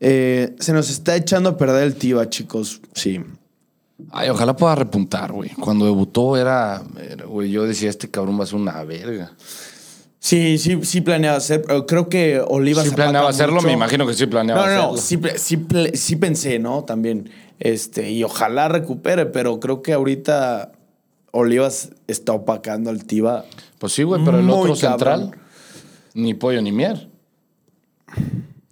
[0.00, 2.82] Eh, se nos está echando a perder el Tiva, chicos.
[2.94, 3.20] Sí.
[4.10, 5.50] Ay, ojalá pueda repuntar, güey.
[5.50, 6.82] Cuando debutó era,
[7.26, 9.32] güey, yo decía, este cabrón va a ser una verga.
[10.18, 13.72] Sí, sí, sí planeaba hacer, pero creo que Oliva Sí Zapata planeaba hacerlo, mucho- me
[13.72, 15.32] imagino que sí planeaba No, no, no, hacerlo.
[15.36, 16.84] sí, sí, sí pensé, ¿no?
[16.84, 17.28] También.
[17.58, 20.72] Este, y ojalá recupere, pero creo que ahorita
[21.32, 23.44] Olivas está opacando al Tiva.
[23.78, 24.78] Pues sí, güey, pero el otro cabrón.
[24.78, 25.30] central,
[26.14, 27.08] ni pollo ni mier.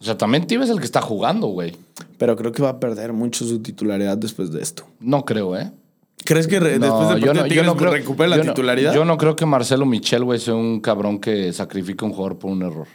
[0.01, 1.77] O sea, también Tiva es el que está jugando, güey.
[2.19, 4.85] Pero creo que va a perder mucho su titularidad después de esto.
[5.01, 5.71] No creo, ¿eh?
[6.25, 8.95] ¿Crees que re- después del partido de Tigres creo, recupere la yo no- titularidad?
[8.95, 12.39] yo no creo que Marcelo Michel, güey, sea un cabrón que sacrifique a un jugador
[12.39, 12.87] por un error.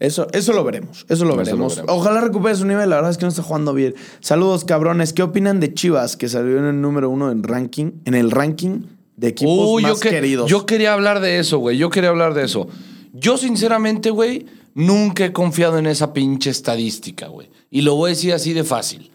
[0.00, 1.80] Eso, eso lo veremos, eso lo Eso lo veremos.
[1.88, 3.94] Ojalá recupere su nivel, la verdad es que no está jugando bien.
[4.20, 5.12] Saludos, cabrones.
[5.12, 8.82] ¿Qué opinan de Chivas, que salió en el número uno en ranking, en el ranking
[9.16, 10.50] de equipos Uy, más yo, que- queridos?
[10.50, 11.78] yo quería hablar de eso, güey.
[11.78, 12.66] Yo quería hablar de eso.
[13.12, 17.48] Yo, sinceramente, güey, nunca he confiado en esa pinche estadística, güey.
[17.74, 19.10] Y lo voy a decir así de fácil.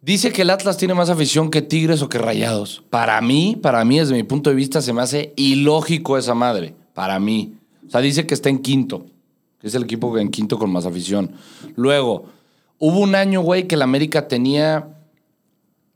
[0.00, 2.84] Dice que el Atlas tiene más afición que Tigres o que Rayados.
[2.90, 6.76] Para mí, para mí, desde mi punto de vista, se me hace ilógico esa madre.
[6.94, 7.54] Para mí.
[7.88, 9.06] O sea, dice que está en quinto.
[9.60, 11.32] Que es el equipo en quinto con más afición.
[11.74, 12.26] Luego,
[12.78, 14.90] hubo un año, güey, que el América tenía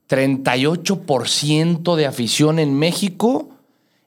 [0.09, 3.51] 38% de afición en México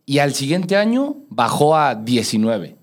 [0.05, 2.75] y al siguiente año bajó a 19.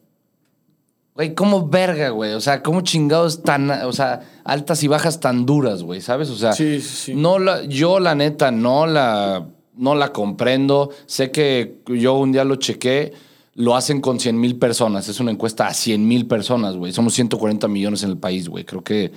[1.15, 2.33] Güey, ¿cómo verga, güey?
[2.33, 6.01] O sea, ¿cómo chingados tan, o sea, altas y bajas tan duras, güey?
[6.01, 6.31] ¿Sabes?
[6.31, 7.15] O sea, Sí, sí, sí.
[7.15, 9.47] no la, yo la neta no la,
[9.77, 10.91] no la comprendo.
[11.05, 13.13] Sé que yo un día lo chequé,
[13.55, 15.07] lo hacen con 100 mil personas.
[15.09, 16.93] Es una encuesta a 100 mil personas, güey.
[16.93, 18.65] Somos 140 millones en el país, güey.
[18.65, 19.13] Creo que,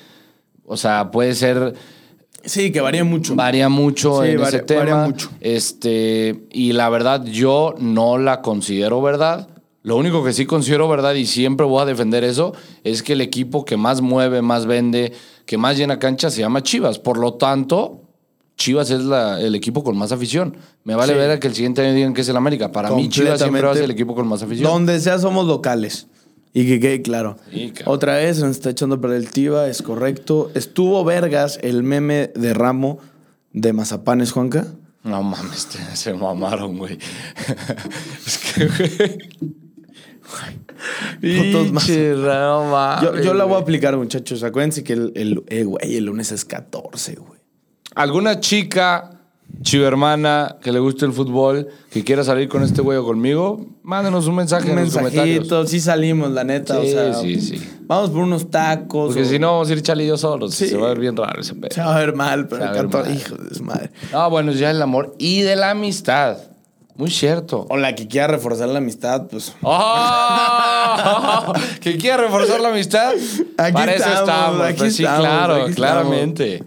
[0.65, 1.75] o sea, puede ser...
[2.43, 3.35] Sí, que varía mucho.
[3.35, 4.79] Varía mucho Sí, en ese tema.
[4.81, 5.29] varía mucho.
[5.39, 9.47] Este, y la verdad, yo no la considero verdad.
[9.85, 13.21] Lo único que sí considero verdad, y siempre voy a defender eso, es que el
[13.21, 15.13] equipo que más mueve, más vende,
[15.45, 16.97] que más llena cancha se llama Chivas.
[16.97, 18.01] Por lo tanto,
[18.57, 20.57] Chivas es la- el equipo con más afición.
[20.85, 21.19] Me vale Sí.
[21.19, 22.71] ver a que el siguiente año digan que es el América.
[22.71, 24.67] Para mí, Chivas siempre va a ser el equipo con más afición.
[24.67, 26.07] Donde sea somos locales.
[26.51, 27.37] Y que quede claro.
[27.51, 27.71] Sí.
[27.85, 30.49] Otra vez se nos está echando a perder el Tiva, es correcto.
[30.55, 32.97] Estuvo vergas el meme de Ramo
[33.53, 34.65] de Mazapanes, Juanca.
[35.03, 36.97] No mames, se mamaron, güey.
[38.25, 39.64] es que, güey.
[41.21, 44.43] Pinche, no mames, Yo, yo la voy a aplicar, muchachos.
[44.43, 47.39] Acuérdense que el, el, eh, güey, el lunes es 14, güey.
[47.95, 49.21] ¿Alguna chica,
[49.61, 53.65] chiva hermana, que le guste el fútbol, que quiera salir con este güey o conmigo?
[53.83, 55.69] Mándenos un mensaje Un en los comentarios.
[55.69, 56.81] sí salimos, la neta.
[56.81, 57.69] Sí, o sea, sí, sí.
[57.87, 59.07] Vamos por unos tacos.
[59.13, 60.53] Porque o- si no, vamos a ir Chale y yo solos.
[60.55, 60.67] Sí.
[60.67, 61.73] Se va a ver bien raro ese pedo.
[61.73, 63.17] Se va a ver mal, pero Se va a ver 14, mal.
[63.19, 63.91] hijo de su madre.
[64.11, 66.37] Ah, bueno, ya el amor y de la amistad.
[66.97, 67.65] Muy cierto.
[67.69, 69.53] O la que quiera reforzar la amistad, pues.
[69.61, 71.53] ¡Oh!
[71.81, 73.13] ¿Que quiere reforzar la amistad?
[73.57, 75.75] Aquí Para eso estamos, aquí pues sí, claro, aquí estamos.
[75.75, 76.63] claramente.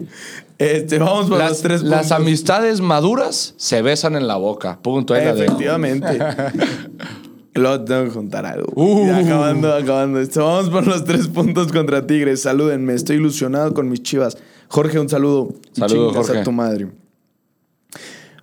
[0.57, 2.11] Este, vamos por los Las, tres las puntos.
[2.17, 4.79] amistades maduras se besan en la boca.
[4.81, 5.13] Punto.
[5.13, 5.31] ahí la.
[5.31, 6.19] Efectivamente.
[7.55, 8.71] Luego tengo que contar algo.
[8.75, 9.07] Uh.
[9.07, 10.45] Ya, acabando, acabando esto.
[10.45, 12.41] Vamos por los tres puntos contra Tigres.
[12.43, 12.93] Salúdenme.
[12.93, 14.37] Estoy ilusionado con mis chivas.
[14.67, 15.49] Jorge, un saludo.
[15.75, 16.41] Y Saludo, chingas Jorge.
[16.41, 16.87] a tu madre.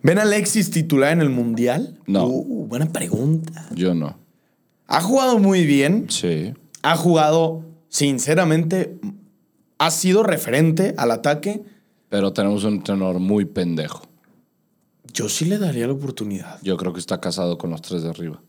[0.06, 1.98] ¿Ven a Alexis titular en el Mundial?
[2.06, 2.26] No.
[2.26, 3.66] Uh, buena pregunta.
[3.74, 4.16] Yo no.
[4.86, 6.06] Ha jugado muy bien.
[6.08, 6.54] Sí.
[6.82, 9.00] Ha jugado, sinceramente,
[9.78, 11.64] ha sido referente al ataque.
[12.08, 14.02] Pero tenemos un entrenador muy pendejo.
[15.12, 16.60] Yo sí le daría la oportunidad.
[16.62, 18.40] Yo creo que está casado con los tres de arriba.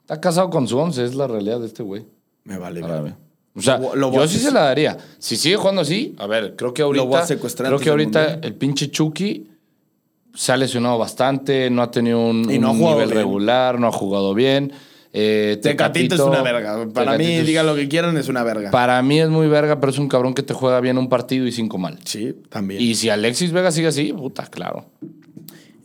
[0.00, 2.06] Está casado con su once, es la realidad de este güey.
[2.44, 2.80] Me vale.
[2.80, 3.14] Bien.
[3.54, 4.96] O sea, Lo- lo yo sí se la daría.
[5.18, 7.04] Si sigue jugando así, a ver, creo que ahorita.
[7.04, 9.49] voy a secuestrar creo que ahorita el pinche Chucky
[10.34, 13.18] se ha lesionado bastante, no ha tenido un, Y no ha un jugado nivel bien.
[13.24, 14.72] regular, no ha jugado bien.
[15.12, 16.86] Eh, Tecatito es una verga.
[16.94, 18.70] Para mí, es- digan lo que quieran, es una verga.
[18.70, 21.46] Para mí es muy verga, pero es un cabrón que te juega bien un partido
[21.46, 21.98] y cinco mal.
[22.04, 22.80] Sí, también.
[22.80, 24.86] Y si Alexis Vega sigue así, puta, claro.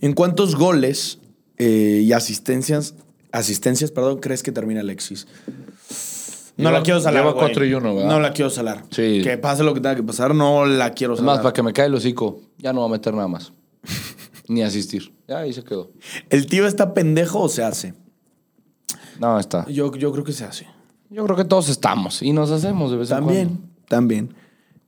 [0.02, 1.18] ¿En cuántos goles
[1.58, 2.93] eh, y asistencias,
[3.32, 5.26] asistencias, perdón, crees que termina Alexis?
[6.58, 7.24] No Lleva- la quiero salar.
[7.26, 8.10] lleva y uno, ¿verdad?
[8.12, 8.84] No la quiero salar.
[8.91, 9.22] Sí.
[9.24, 11.36] Que pase lo que tenga que pasar, no la quiero salar.
[11.38, 13.52] más, para que me cae el hocico, ya no va a meter nada más.
[14.48, 15.14] Ni asistir.
[15.28, 15.91] Ya ahí se quedó.
[16.30, 17.93] ¿El tío está pendejo o se hace?
[19.20, 19.66] No, está.
[19.70, 20.68] Yo, yo creo que se hace.
[21.10, 23.68] Yo creo que todos estamos y nos hacemos de vez en También, cuando.
[23.88, 24.34] también.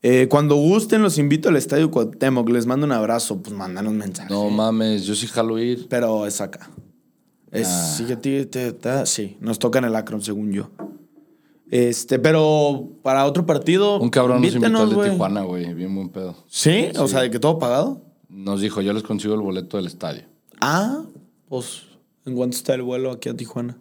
[0.03, 2.47] Eh, cuando gusten, los invito al Estadio Cuauhtémoc.
[2.49, 3.41] Les mando un abrazo.
[3.41, 4.31] Pues mandan un mensaje.
[4.31, 5.87] No mames, yo sí jalo ir.
[5.89, 6.69] Pero es acá.
[7.51, 7.93] Es, Ah.
[7.97, 10.69] sí, te- te- sí, nos toca en el Akron, según yo.
[11.69, 13.99] Este, pero para otro partido.
[13.99, 15.09] Un cabrón nos invitó al de.
[15.11, 15.73] Tijuana, güey.
[15.73, 16.35] Bien buen pedo.
[16.47, 16.89] ¿Sí?
[16.97, 18.01] O sea, de que todo pagado.
[18.29, 20.23] Nos dijo, yo les consigo el boleto del estadio.
[20.61, 21.03] Ah,
[21.47, 21.83] pues,
[22.25, 23.77] ¿en cuánto está el vuelo aquí a Tijuana?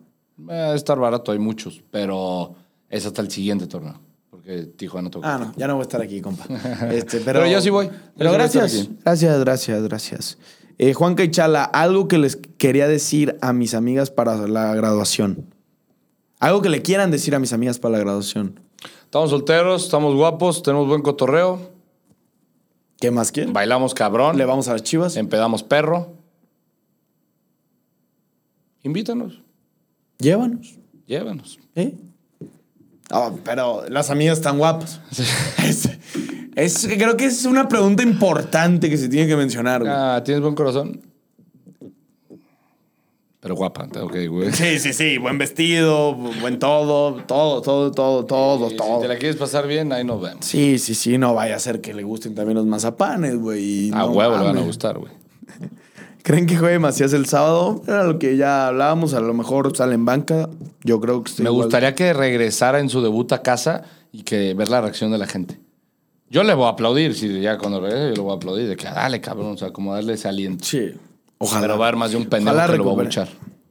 [0.49, 1.83] Eh, estar barato, hay muchos.
[1.91, 2.55] Pero
[2.89, 3.99] es hasta el siguiente torneo.
[4.31, 5.35] Porque Tijuana toca.
[5.35, 6.45] Ah, no, ya no voy a estar aquí, compa.
[6.91, 7.91] Este, pero, Pero yo sí voy.
[8.17, 10.39] Pero sí gracias, gracias, gracias, gracias.
[10.79, 15.47] Eh, Juan Caichala, algo que les quería decir a mis amigas para la graduación.
[16.39, 18.61] Algo que le quieran decir a mis amigas para la graduación.
[19.05, 21.71] Estamos solteros, estamos guapos, tenemos buen cotorreo,
[23.01, 23.53] ¿Qué más quieren?
[23.53, 25.17] bailamos cabrón, Le vamos a las chivas.
[25.17, 26.15] empedamos perro.
[28.83, 29.41] Invítanos,
[30.19, 30.77] Llévanos.
[31.07, 31.59] llévanos.
[31.75, 31.95] ¿Eh?
[33.45, 35.01] Pero las amigas están guapas.
[36.57, 39.81] Es, es- creo que es una pregunta importante que se tiene que mencionar.
[39.83, 39.93] güey.
[39.95, 41.03] Ah, ¿Tienes buen corazón?
[43.47, 44.51] Pero guapa, ok, güey.
[44.53, 45.19] Sí, sí, sí.
[45.19, 48.99] Buen vestido, buen todo, todo, todo, todo, todo, Si todo.
[48.99, 50.45] te la quieres pasar bien, ahí nos vemos.
[50.45, 51.17] Sí, sí, sí.
[51.17, 53.91] No vaya a ser que le gusten también los mazapanes, güey.
[53.93, 55.13] A no huevo le van a gustar, güey.
[56.25, 57.83] ¿Creen que juegue Macías el sábado?
[57.87, 59.15] Era lo que ya hablábamos.
[59.15, 60.49] A lo mejor sale en banca.
[60.83, 61.67] Yo creo que estoy Me igual.
[61.67, 65.29] gustaría que regresara en su debut a casa y que ver la reacción de la
[65.29, 65.61] gente.
[66.31, 68.67] Yo le voy a aplaudir, si ya cuando regrese, yo le voy a aplaudir.
[68.69, 70.65] De que, ah, dale, cabrón, o sea, como darle ese aliento.
[70.65, 70.95] Sí.
[71.39, 71.61] Ojalá.
[71.63, 73.29] Pero va a haber más de un pendejo Ojalá que lo va a buchar.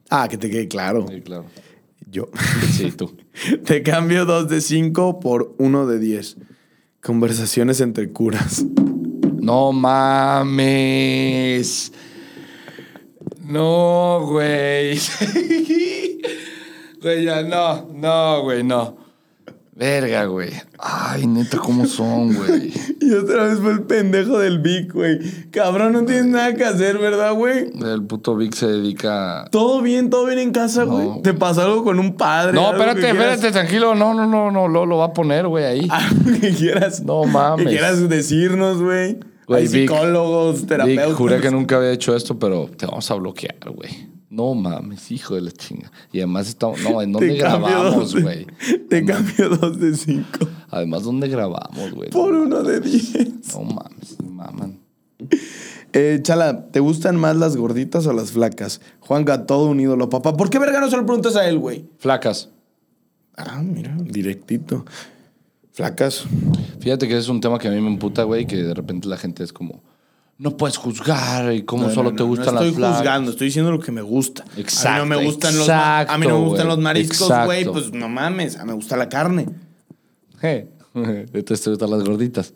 [0.08, 1.06] Ah, que te quede claro.
[1.08, 1.46] Sí, claro.
[2.10, 2.28] Yo.
[2.72, 3.16] Sí, tú.
[3.64, 6.36] te cambio dos de cinco por uno de diez.
[7.02, 8.64] Conversaciones entre curas.
[9.40, 10.72] No mames.
[13.44, 14.98] No, güey.
[17.00, 18.96] Güey, ya no, no, güey, no.
[19.78, 20.48] Verga, güey.
[20.78, 22.72] Ay, neta, ¿cómo son, güey?
[23.06, 25.18] Y otra vez fue el pendejo del Vic, güey.
[25.52, 27.70] Cabrón, no tienes nada que hacer, ¿verdad, güey?
[27.80, 29.42] El puto Vic se dedica...
[29.42, 31.22] a- Todo bien, todo bien en casa, güey.
[31.22, 32.54] ¿Te pasó algo con un padre?
[32.54, 33.94] No, espérate, espérate, tranquilo.
[33.94, 35.86] No, no, no, no, lo, lo va a poner, güey, ahí.
[35.90, 37.02] Algo que quieras.
[37.04, 37.66] No mames.
[37.66, 39.18] Que quieras decirnos, güey.
[39.48, 41.12] Hay Vic, psicólogos, Vic, terapeutas.
[41.14, 44.08] juré que nunca había hecho esto, pero te vamos a bloquear, güey.
[44.36, 45.90] No mames, hijo de la chinga.
[46.12, 46.78] Y además estamos...
[46.82, 48.46] No, ¿en dónde grabamos, güey?
[48.90, 50.46] Te cambio dos de cinco.
[50.68, 52.10] Además, ¿dónde grabamos, güey?
[52.10, 53.54] Por uno de diez.
[53.54, 54.78] No mames, maman.
[55.94, 58.82] Eh, Chala, ¿te gustan más las gorditas o las flacas?
[59.00, 60.36] Juanca, todo un ídolo, papá.
[60.36, 61.88] ¿Por qué verga no se lo preguntas a él, güey?
[61.96, 62.50] Flacas.
[63.38, 64.84] Ah, mira, directito.
[65.72, 66.26] Flacas.
[66.80, 69.08] Fíjate que ese es un tema que a mí me emputa, güey, que de repente
[69.08, 69.82] la gente es como,
[70.38, 72.96] no puedes juzgar y cómo No, solo no, te no, gustan no las estoy flacas.
[72.98, 74.42] juzgando, estoy diciendo lo que me gusta.
[74.42, 76.78] a mí Exacto, no me gustan los ma- a mí no me exacto, gustan los
[76.78, 77.72] mariscos, güey, exacto.
[77.72, 79.46] pues no mames, a mí me gusta la carne.
[80.40, 80.68] Je.
[80.94, 82.54] Entonces te gustan las gorditas.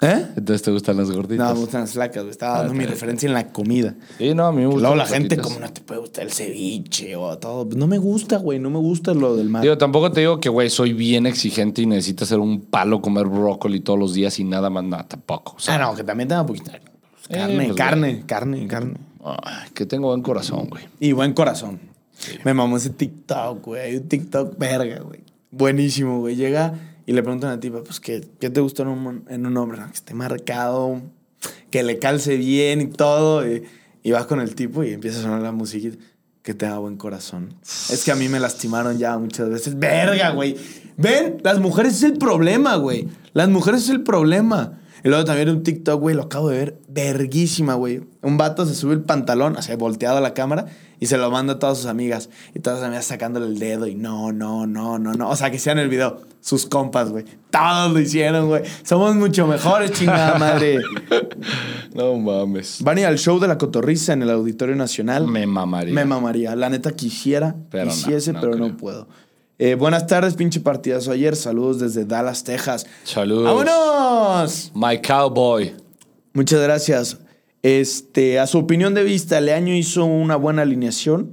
[0.00, 0.26] ¿Eh?
[0.36, 1.54] Entonces te gustan las No, gorditas.
[1.54, 2.30] me gustan las flacas, güey.
[2.30, 3.94] Estaba Ah, dando mi referencia en la comida.
[4.18, 5.46] Sí, no, a mí me Que gustan Luego la gente, gorditas.
[5.46, 7.64] como no te puede gustar el ceviche o todo.
[7.66, 8.58] Pues no me gusta, güey.
[8.58, 9.62] No me gusta lo del mar.
[9.62, 13.26] Digo, tampoco te digo que, güey, soy bien exigente y necesito hacer un palo comer
[13.28, 15.54] brócoli todos los días y nada más, nada, tampoco.
[15.56, 16.72] O sea, Ah, no, que también te da poquito.
[17.28, 18.94] Carne, pues, carne, carne, carne.
[19.24, 20.84] ay, que tengo buen corazón, güey.
[21.00, 21.80] Y buen corazón.
[22.44, 23.80] Me mamó ese TikTok, güey.
[23.82, 25.20] Hay un TikTok verga, güey.
[25.50, 26.36] Buenísimo, güey.
[26.36, 26.74] Llega
[27.06, 29.56] y le preguntan a la tipa, pues, ¿qué, qué te gusta en un, en un
[29.56, 29.78] hombre?
[29.78, 31.00] No, que esté marcado,
[31.70, 33.46] que le calce bien y todo.
[33.48, 33.64] Y,
[34.02, 35.96] y vas con el tipo y empieza a sonar la musiquita.
[36.42, 37.54] Que te da buen corazón.
[37.62, 39.78] Es que a mí me lastimaron ya muchas veces.
[39.78, 40.56] Verga, güey.
[40.98, 43.08] Ven, las mujeres es el problema, güey.
[43.32, 44.78] Las mujeres es el problema.
[45.04, 46.78] Y luego también un TikTok, güey, lo acabo de ver.
[46.88, 48.00] Verguísima, güey.
[48.22, 50.64] Un vato se sube el pantalón, así volteado a la cámara,
[50.98, 52.30] y se lo manda a todas sus amigas.
[52.54, 55.28] Y todas las amigas sacándole el dedo y no, no, no, no, no.
[55.28, 56.22] O sea, que sean el video.
[56.40, 57.24] Sus compas, güey.
[57.50, 58.62] Todos lo hicieron, güey.
[58.82, 60.78] Somos mucho mejores, chingada madre.
[61.94, 62.78] No mames.
[62.82, 65.28] Van a ir al show de la cotorriza en el Auditorio Nacional.
[65.28, 65.94] Me mamaría.
[65.94, 66.56] Me mamaría.
[66.56, 68.68] La neta quisiera, Pero no, quisiese, no pero creo.
[68.68, 69.06] no puedo.
[69.58, 71.36] Eh, buenas tardes, pinche partidazo ayer.
[71.36, 72.86] Saludos desde Dallas, Texas.
[73.04, 73.44] Saludos.
[73.44, 74.72] ¡Vámonos!
[74.74, 75.72] My cowboy.
[76.32, 77.18] Muchas gracias.
[77.62, 81.30] Este, a su opinión de vista, Leaño hizo una buena alineación.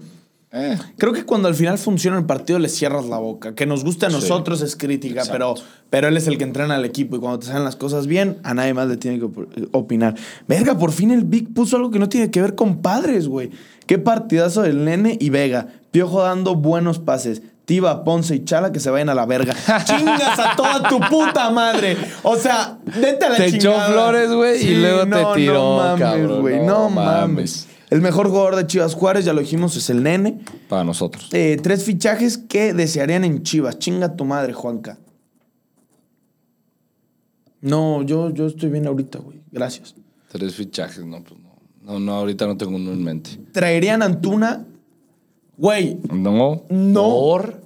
[0.54, 0.78] Eh.
[0.98, 3.56] Creo que cuando al final funciona el partido le cierras la boca.
[3.56, 4.16] Que nos guste a Sí.
[4.18, 5.72] nosotros es crítica, pero, Exacto.
[5.90, 8.38] pero él es el que entrena al equipo y cuando te salen las cosas bien,
[8.44, 10.16] a nadie más le tiene que op- opinar.
[10.48, 13.50] Verga, por fin el Big puso algo que no tiene que ver con padres, güey.
[13.88, 15.68] Qué partidazo del Nene y Vega.
[15.92, 17.42] Piojo dando buenos pases.
[17.66, 19.54] Tiba, Ponce y Chala que se vayan a la verga.
[19.86, 21.96] Chingas a toda tu puta madre.
[22.24, 23.88] O sea, vete a la Te echó chingada.
[23.92, 26.58] flores, güey, y luego te tiró, No mames, cabrón, güey.
[26.60, 27.22] no No, mames.
[27.22, 27.68] mames.
[27.92, 30.40] El mejor jugador de Chivas Juárez, ya lo dijimos, es el Nene.
[30.70, 31.28] Para nosotros.
[31.34, 33.80] Eh, tres fichajes que desearían en Chivas.
[33.80, 34.98] Chinga tu madre, Juanca.
[37.62, 39.42] No, yo, yo estoy bien ahorita, güey.
[39.52, 39.94] Gracias.
[40.32, 41.52] Tres fichajes, no, pues no.
[41.84, 43.32] No, no, ahorita no tengo uno en mente.
[43.52, 44.66] Traerían a Antuna.
[45.58, 46.64] Güey, No.
[46.70, 47.04] No.
[47.10, 47.62] Por.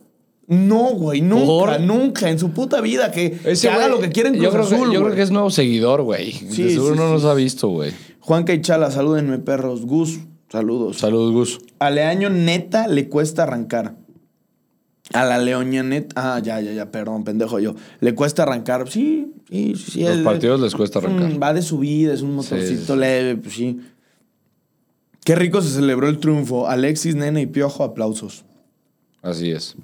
[0.48, 1.22] no, güey.
[1.22, 1.82] Nunca, ¿Por?
[1.82, 3.12] nunca en su puta vida.
[3.12, 5.50] Que, que haga lo que quieren yo creo que- Azul, Yo creo que es nuevo
[5.50, 6.32] seguidor, güey.
[6.32, 7.92] Sí, De seguro sí, no sí, nos ha visto, güey.
[8.20, 9.86] Juanca y Chala, salúdenme, perros.
[9.86, 10.20] Gus,
[10.50, 10.98] saludos.
[10.98, 11.60] Saludos, Gus.
[11.80, 13.96] A Leaño neta le cuesta arrancar.
[15.14, 16.16] A la Leoña neta.
[16.36, 17.76] Ah, ya, ya, ya, perdón, pendejo yo.
[18.00, 18.90] Le cuesta arrancar.
[18.90, 20.02] Sí, sí, sí.
[20.02, 21.30] Los partidos les cuesta arrancar.
[21.32, 23.80] Mm, va de subida, es un motorcito leve, pues sí.
[25.26, 26.70] Qué rico se celebró el triunfo.
[26.70, 28.46] Alexis, Nene y Piojo, aplausos.
[29.22, 29.76] Así es.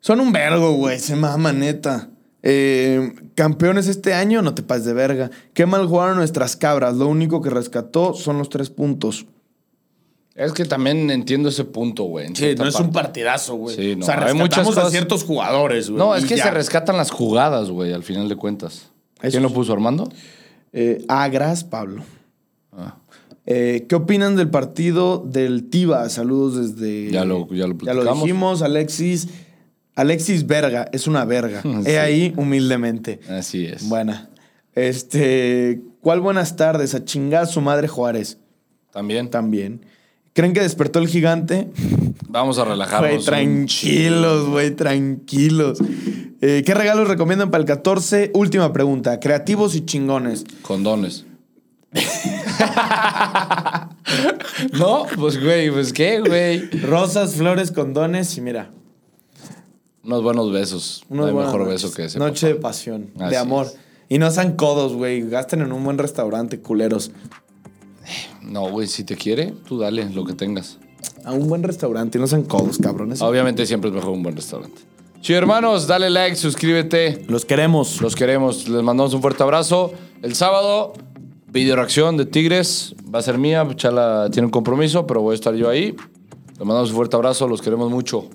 [0.00, 0.98] Son un vergo, güey.
[0.98, 2.08] Se mama, neta.
[2.42, 5.30] Eh, campeones este año, no te pases de verga.
[5.54, 6.96] Qué mal jugaron nuestras cabras.
[6.96, 9.26] Lo único que rescató son los tres puntos.
[10.34, 12.34] Es que también entiendo ese punto, güey.
[12.34, 13.76] Sí, no es un partidazo, güey.
[13.76, 15.98] Sí, no, O sea, hay muchas rescatamos a cosas- ciertos jugadores, güey.
[15.98, 16.44] No, es que ya.
[16.44, 18.88] se rescatan las jugadas, güey, al final de cuentas.
[19.20, 20.10] Eso ¿Quién lo puso, Armando?
[20.72, 22.02] Eh, Agras, Pablo.
[22.72, 22.96] Ah.
[23.46, 26.08] Eh, ¿Qué opinan del partido del Tiva?
[26.08, 27.10] Saludos desde.
[27.10, 28.22] Ya lo- ya lo platicamos.
[28.22, 29.28] dijimos, Alexis.
[29.94, 31.60] Alexis Verga, es una verga.
[31.84, 31.90] Sí.
[31.90, 33.20] He ahí humildemente.
[33.28, 33.88] Así es.
[33.88, 34.30] Buena.
[34.74, 35.80] Este.
[36.00, 36.94] ¿Cuál buenas tardes?
[36.94, 38.38] A chingar a su madre Juárez.
[38.92, 39.28] También.
[39.30, 39.84] También.
[40.34, 41.68] ¿Creen que despertó el gigante?
[42.28, 43.10] Vamos a relajarnos.
[43.10, 45.78] Güey, tranquilos, güey, tranquilos.
[46.40, 48.30] Eh, ¿Qué regalos recomiendan para el 14?
[48.34, 49.20] Última pregunta.
[49.20, 50.44] Creativos y chingones.
[50.62, 51.26] Condones.
[54.78, 56.68] no, pues güey, pues qué, güey.
[56.80, 58.70] Rosas, flores, condones y mira.
[60.04, 61.04] Unos buenos besos.
[61.08, 61.82] Unos no hay mejor noches.
[61.82, 62.18] beso que ese.
[62.18, 63.66] Noche de pasión, Así de amor.
[63.66, 63.76] es.
[64.08, 65.28] Y no sean codos, güey.
[65.28, 67.12] Gasten en un buen restaurante, culeros.
[68.42, 70.78] No, güey, si te quiere, tú dale lo que tengas.
[71.24, 73.22] A un buen restaurante y no sean codos, cabrones.
[73.22, 74.82] Obviamente siempre es mejor un buen restaurante.
[75.20, 77.24] Chido, hermanos, dale like, suscríbete.
[77.28, 78.00] Los queremos.
[78.00, 78.68] Los queremos.
[78.68, 79.92] Les mandamos un fuerte abrazo.
[80.20, 80.94] El sábado,
[81.52, 82.94] video reacción de Tigres.
[83.14, 83.68] Va a ser mía.
[83.76, 85.94] Chala tiene un compromiso, pero voy a estar yo ahí.
[86.52, 87.46] Les mandamos un fuerte abrazo.
[87.46, 88.30] Los queremos mucho.